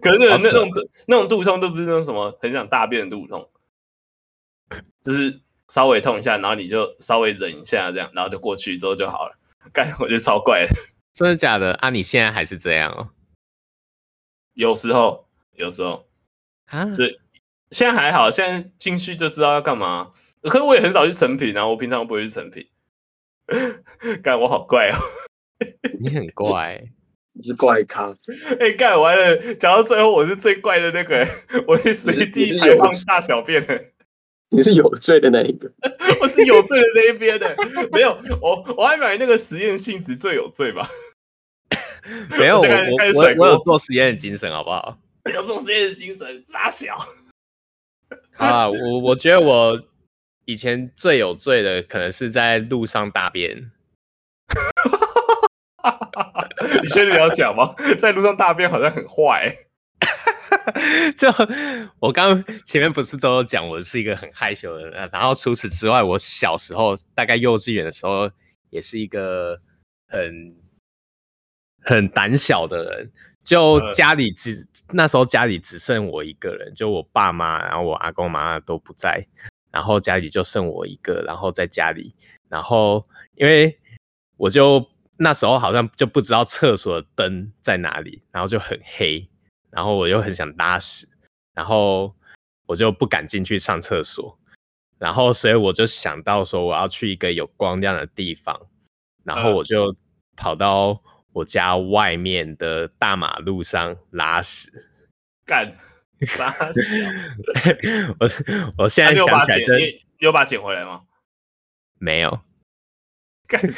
[0.01, 0.71] 可是那种那种
[1.09, 3.51] 那种肚痛都不是那种什么很想大便的肚痛，
[5.01, 5.41] 就是
[5.73, 9.39] 稍微痛一下，然后你就稍微忍一下这样，然后就过去之后就好了。
[9.73, 10.77] 干，我觉得超怪的，
[11.15, 11.89] 真的假的啊？
[11.89, 13.09] 你现在还是这样哦？
[14.53, 16.07] 有时候，有时候
[16.67, 17.19] 啊，所以
[17.71, 20.11] 现在还好，现在进去就知道要干嘛。
[20.43, 22.69] 可是我也很少去成品啊，我平常不会去成品。
[24.23, 24.99] 干，我好怪哦！
[26.01, 26.83] 你很怪，
[27.33, 28.11] 你是怪咖。
[28.61, 31.27] 哎、欸，干完了，讲到最后，我是最怪的那个，
[31.67, 33.92] 我会随地排放大小便的。
[34.53, 35.73] 你是有罪的那一个，
[36.21, 37.57] 我是有罪的那一边的，
[37.91, 40.87] 没有我我还买那个实验性质最有罪吧？
[42.39, 44.99] 没有，我我我，我有做实验的精神，好不好？
[45.33, 46.95] 有做实验的精神，傻小。
[48.37, 49.81] 啊，我我觉得我
[50.45, 53.71] 以前最有罪的，可能是在路上大便。
[56.83, 57.75] 你现在要讲吗？
[57.99, 59.57] 在路上大便好像很坏。
[61.17, 61.29] 就
[62.01, 65.09] 我刚前面不是都有讲，我是一个很害羞的人。
[65.13, 68.31] 然后除此之外，我小时候大概幼稚园的时候，
[68.71, 69.61] 也是一个
[70.09, 70.57] 很
[71.83, 73.13] 很胆小的人。
[73.45, 79.27] 就家里只那时候家里只剩我一个人，就我爸妈，然后我阿公妈妈都不在，
[79.73, 81.25] 然后家里就剩我一个。
[81.27, 82.15] 然后在家里，
[82.49, 83.05] 然后
[83.35, 83.77] 因为
[84.37, 89.29] 我就那时候好像就不知道厕所的灯在哪里，然后就很黑。
[89.73, 91.09] 然后我又很想拉屎，
[91.55, 92.15] 然后
[92.67, 94.39] 我就不敢进去上厕所，
[94.99, 98.69] 然后所以我就想到说我要去一个有光亮的地方，
[99.25, 99.97] 然后我就
[100.37, 101.03] 跑到
[101.33, 104.71] 我家外面的大马路上拉屎，
[105.47, 105.75] 干
[106.39, 108.15] 拉 屎！
[108.21, 108.29] 我
[108.85, 111.05] 我现在想起来真，你有把它捡回来吗？
[111.99, 112.41] 没有，
[113.49, 113.59] 干！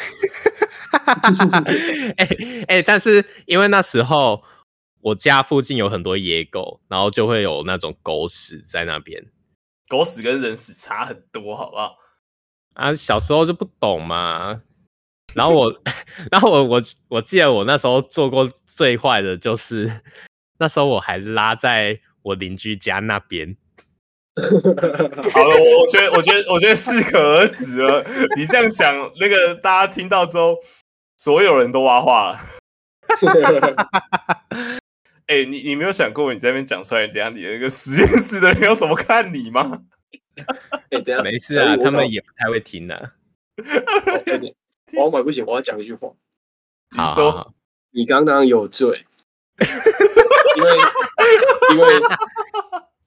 [2.17, 2.29] 哎
[2.67, 4.43] 哎，但是因为那时候。
[5.05, 9.23] 我家附近有很多野狗，然后就会有那种狗屎在那边。
[9.87, 11.99] 狗屎跟人屎差很多，好不好？
[12.73, 14.63] 啊，小时候就不懂嘛。
[15.35, 15.81] 然后我，
[16.33, 20.01] 然后我，我我记得我那时候做过最坏的就是，
[20.59, 23.55] 那时候我还拉在我邻居家那边。
[24.41, 24.43] 好
[25.45, 28.03] 了，我觉得，我觉得，我觉得适可而止了。
[28.37, 30.57] 你这样讲，那个大家听到之后，
[31.19, 32.41] 所有人都挖话了。
[35.27, 39.83] 哎、欸，你你没有想过，你在那边讲出来，等下你那个实验室的人要怎么看你吗？
[40.37, 40.45] 哎、
[40.91, 43.13] 欸，等下没事啊，他们也不太会听的、啊。
[44.95, 46.11] 王伟不行，我要讲一句话。
[46.91, 47.55] 你说，好好好，
[47.93, 49.07] 你刚刚有罪，
[50.57, 50.71] 因为
[51.73, 51.87] 因为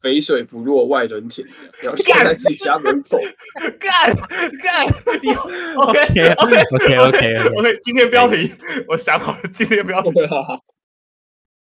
[0.01, 1.47] 肥水不落外人田，
[1.83, 3.19] 要站在自己家门口。
[3.79, 4.15] 干
[4.63, 4.87] 干，
[5.21, 5.33] 你
[5.75, 8.51] OK OK OK OK OK，今天标题
[8.87, 10.11] 我想好了，今天标题。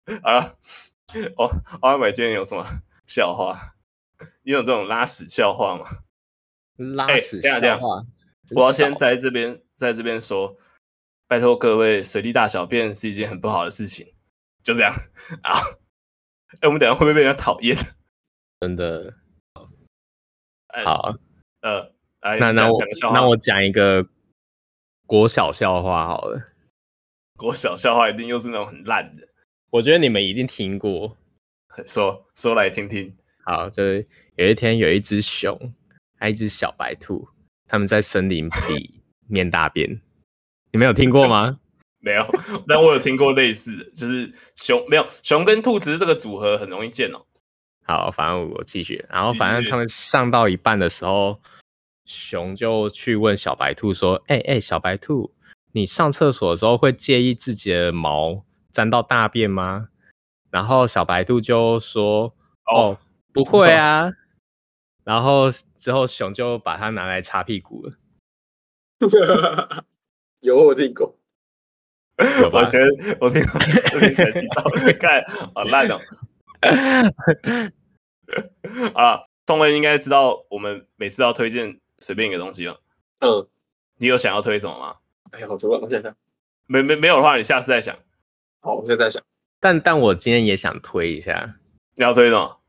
[0.23, 0.55] 啊，
[1.35, 1.51] 哦，
[1.81, 2.65] 阿伟今天有什么
[3.05, 3.75] 笑话？
[4.43, 5.85] 你有这种拉屎笑话吗？
[6.77, 8.05] 拉屎笑话，
[8.55, 10.55] 我要先在这边在这边说，
[11.27, 14.15] 拜托各位，随地大小便是一件很不好的事情，
[14.63, 14.93] 就这样
[15.43, 15.59] 啊。
[16.47, 17.75] 哎、欸，我们等下会不会被人家讨厌？
[18.61, 19.13] 真的。
[20.73, 21.15] 欸、好，
[21.61, 24.07] 呃，来那那我讲那我讲一个
[25.05, 26.53] 国小笑话好了。
[27.35, 29.26] 国小笑话一定又是那种很烂的。
[29.69, 31.17] 我觉得你们一定听过，
[31.85, 33.15] 说说来听听。
[33.43, 35.73] 好，就是有一天有一只熊，
[36.17, 37.27] 还有一只小白兔，
[37.67, 40.01] 他们在森林里 面大便。
[40.71, 41.59] 你没有听过吗？
[41.99, 42.23] 没有，
[42.67, 47.25] 但我有听过类似的，就是熊没有熊跟兔子这个组合很容易见哦。
[47.83, 51.41] 好，反正我继续，然后反正他们上到一半的时候，
[52.05, 55.33] 熊就去问小白兔说：“哎、欸、哎、欸，小白兔，
[55.71, 58.45] 你上厕所的时候会介意自己的毛
[58.77, 59.89] 沾到大便吗？”
[60.51, 62.33] 然后小白兔就说
[62.71, 62.91] ：“哦。
[62.91, 62.99] 哦”
[63.33, 64.11] 不会啊，
[65.03, 67.93] 然后之后熊就把它拿来擦屁股了。
[70.41, 71.15] 有我听过，
[72.51, 73.43] 我觉得我听
[74.99, 75.23] 看
[75.53, 75.99] 好烂哦。
[78.93, 82.79] 啊，聪文应该知道，我们每次要推荐随便一个东西哦。
[83.19, 83.47] 嗯，
[83.97, 84.97] 你有想要推什么吗？
[85.31, 86.15] 哎呀，好多了，我想想，
[86.65, 87.95] 没没没有的话，你下次再想。
[88.61, 89.21] 好，我现在在想。
[89.59, 91.55] 但但我今天也想推一下。
[91.95, 92.59] 你要推什么？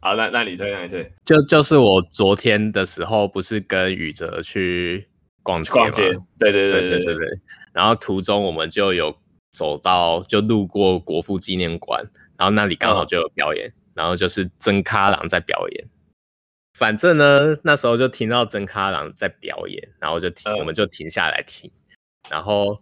[0.00, 5.08] 好，那那你推，那你推，就就是我昨天的时候，不是跟宇哲去
[5.42, 5.76] 逛街吗？
[5.76, 6.02] 逛街，
[6.38, 7.40] 对对对对对对，对。
[7.72, 9.14] 然后途中我们就有
[9.50, 12.02] 走到，就路过国父纪念馆，
[12.36, 15.88] 然后那里刚好就有表演，哦、然后就是曾咖郎在表演。
[16.74, 21.68] 反正呢，那时候就听到曾咖郎在表演，然后就停，嗯、我们就停下来听。
[22.30, 22.80] 然后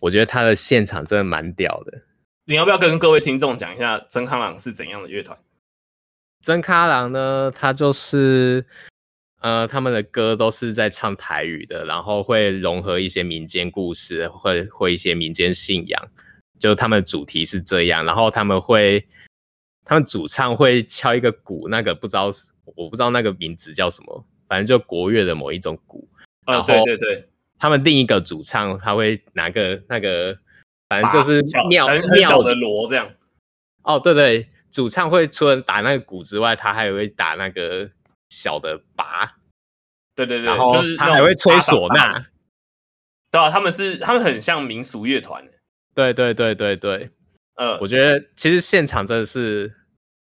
[0.00, 2.02] 我觉得他的现场真的蛮屌的。
[2.44, 5.36] 你要不要跟各位听众讲一下曾康郎是怎样的乐团？
[6.42, 8.64] 曾康郎呢，他就是，
[9.40, 16.08] 呃，他们的歌都是在唱台语的，然后会融合一些民间故事，会会一些民间信仰，
[16.58, 19.04] 就他们的主题是这样，然后他们会，
[19.84, 22.30] 他们主唱会敲一个鼓，那个不知道，
[22.76, 26.08] 我不知道那个名字叫什么，反正就国乐的某一种鼓。
[26.44, 27.28] 啊，对对对，
[27.58, 30.38] 他们另一个主唱他会拿个那个，
[30.88, 33.10] 反正就是庙很很小的锣这样。
[33.82, 34.48] 哦，对对。
[34.68, 37.88] 主唱会除了打那个鼓之外，他还会打那个
[38.28, 39.36] 小的拔，
[40.14, 42.26] 对对对，然后就是他还会吹唢呐，
[43.30, 45.42] 对啊，他们是他们很像民俗乐团，
[45.94, 47.10] 对对对对对，
[47.54, 49.72] 呃，我觉得其实现场真的是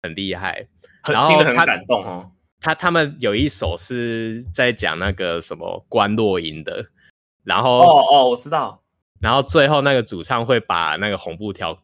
[0.03, 0.65] 很厉害，
[1.11, 2.31] 然后听得很感动哦。
[2.61, 6.85] 他他们有一首是在讲那个什么观落音的，
[7.45, 8.83] 然后哦哦，我知道，
[9.21, 11.81] 然后最后那个主唱会把那个红布条。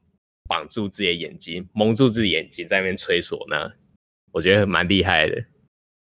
[0.49, 3.71] 绑住自己的眼睛，蒙住自己眼睛，在那边吹唢呐，
[4.33, 5.45] 我觉得蛮厉害的。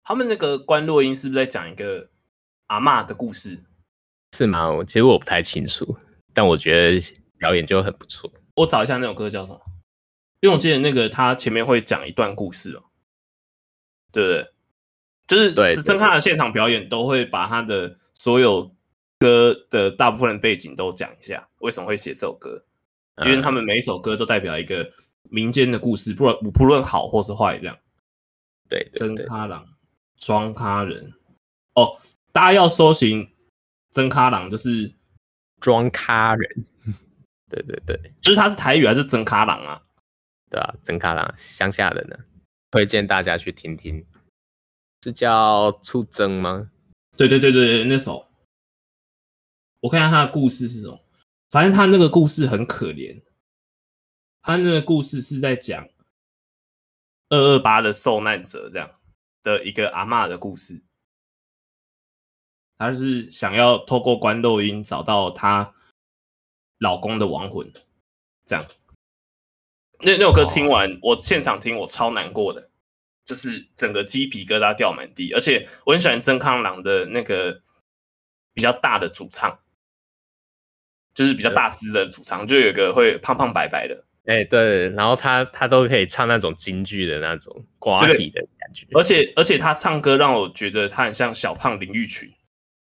[0.04, 2.08] 他们那个观落音是不是在讲一个
[2.68, 3.64] 阿嬷的故事？
[4.36, 4.72] 是吗？
[4.72, 5.98] 我其实我不太清楚，
[6.32, 7.00] 但我觉得
[7.36, 8.30] 表演就很不错。
[8.54, 9.60] 我找一下那首歌叫什么，
[10.38, 12.84] 因为我记得那个他前面会讲一段故事哦，
[14.12, 14.52] 对不对？
[15.26, 18.72] 就是只剩他的现场表演都会把他的所有
[19.18, 22.64] 歌的大部分的背景都讲一下，为什么会写这首歌。
[23.24, 24.92] 因为他们每一首歌都代表一个
[25.24, 27.76] 民间的故事，不论不论好或是坏，这样。
[28.68, 29.66] 对，曾咖郎，
[30.18, 31.14] 庄咖人。
[31.74, 32.00] 哦，
[32.30, 33.28] 大家要搜寻
[33.90, 34.94] 曾咖郎，就是
[35.60, 36.64] 庄咖人。
[37.50, 39.82] 对对对，就是他是台语还是曾咖郎啊？
[40.48, 42.16] 对啊，曾咖郎，乡下人呢，
[42.70, 44.06] 推荐大家去听听。
[45.02, 46.70] 是叫出征吗？
[47.16, 48.27] 对对对对，那首。
[49.80, 51.04] 我看一下他的故事是什么。
[51.50, 53.22] 反正他那个故事很可怜，
[54.42, 55.88] 他那个故事是在讲
[57.30, 58.90] 二二八的受难者这样
[59.42, 60.82] 的一个阿嬷的故事。
[62.76, 65.74] 他是想要透过观落音找到她
[66.78, 67.72] 老公的亡魂，
[68.44, 68.64] 这样。
[70.00, 72.70] 那那首歌听完，我现场听我超难过的，
[73.24, 75.32] 就是整个鸡皮疙瘩掉满地。
[75.32, 77.62] 而且我很喜欢曾康郎的那个
[78.52, 79.58] 比较大的主唱。
[81.18, 92.30] 就是比较大只的主唱，就有一个会胖胖白白的，哎、欸，对，然后他他都可以唱那种京剧的那种瓜皮的感觉，而且而且他唱歌让我觉得他很像小胖林玉群，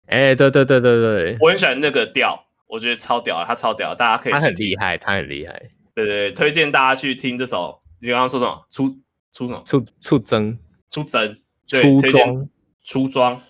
[0.08, 5.54] 哎、欸，对对对对对，我很喜欢那个调，我觉得超屌，他超屌，大家可以，他很厉害，他很厉害，
[5.94, 8.66] 对，对对，推荐大家去听这首，你刚刚说什么？
[8.72, 8.90] 出
[9.32, 9.62] 出什么？
[9.64, 10.58] 出出征，
[10.90, 12.50] 出征，出装，
[12.82, 13.42] 出装，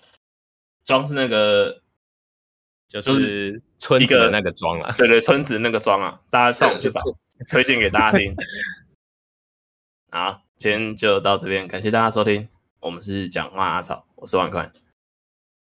[0.84, 1.80] 装是那个。
[2.86, 7.02] 就是村子的那个庄啊，对对，村子那个庄啊，大家上网去找，
[7.50, 8.34] 推荐给大家听。
[10.10, 12.48] 好，今天就到这边，感谢大家收听，
[12.80, 14.72] 我们是讲话阿草，我是万宽，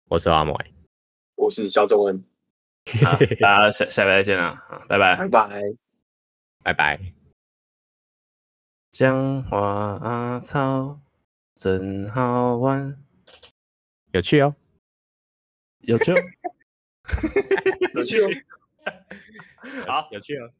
[0.08, 0.58] 我是阿莫，
[1.34, 2.24] 我是肖仲恩，
[3.04, 5.62] 好，大家下下礼拜再见了，好，拜拜，拜拜，
[6.62, 7.12] 拜拜。
[8.90, 9.58] 讲话
[10.00, 11.00] 阿草
[11.54, 12.98] 真好玩，
[14.12, 14.54] 有趣哦，
[15.80, 16.16] 有趣哦。
[17.94, 18.28] 有趣哦，
[19.86, 20.50] 好， 有趣哦。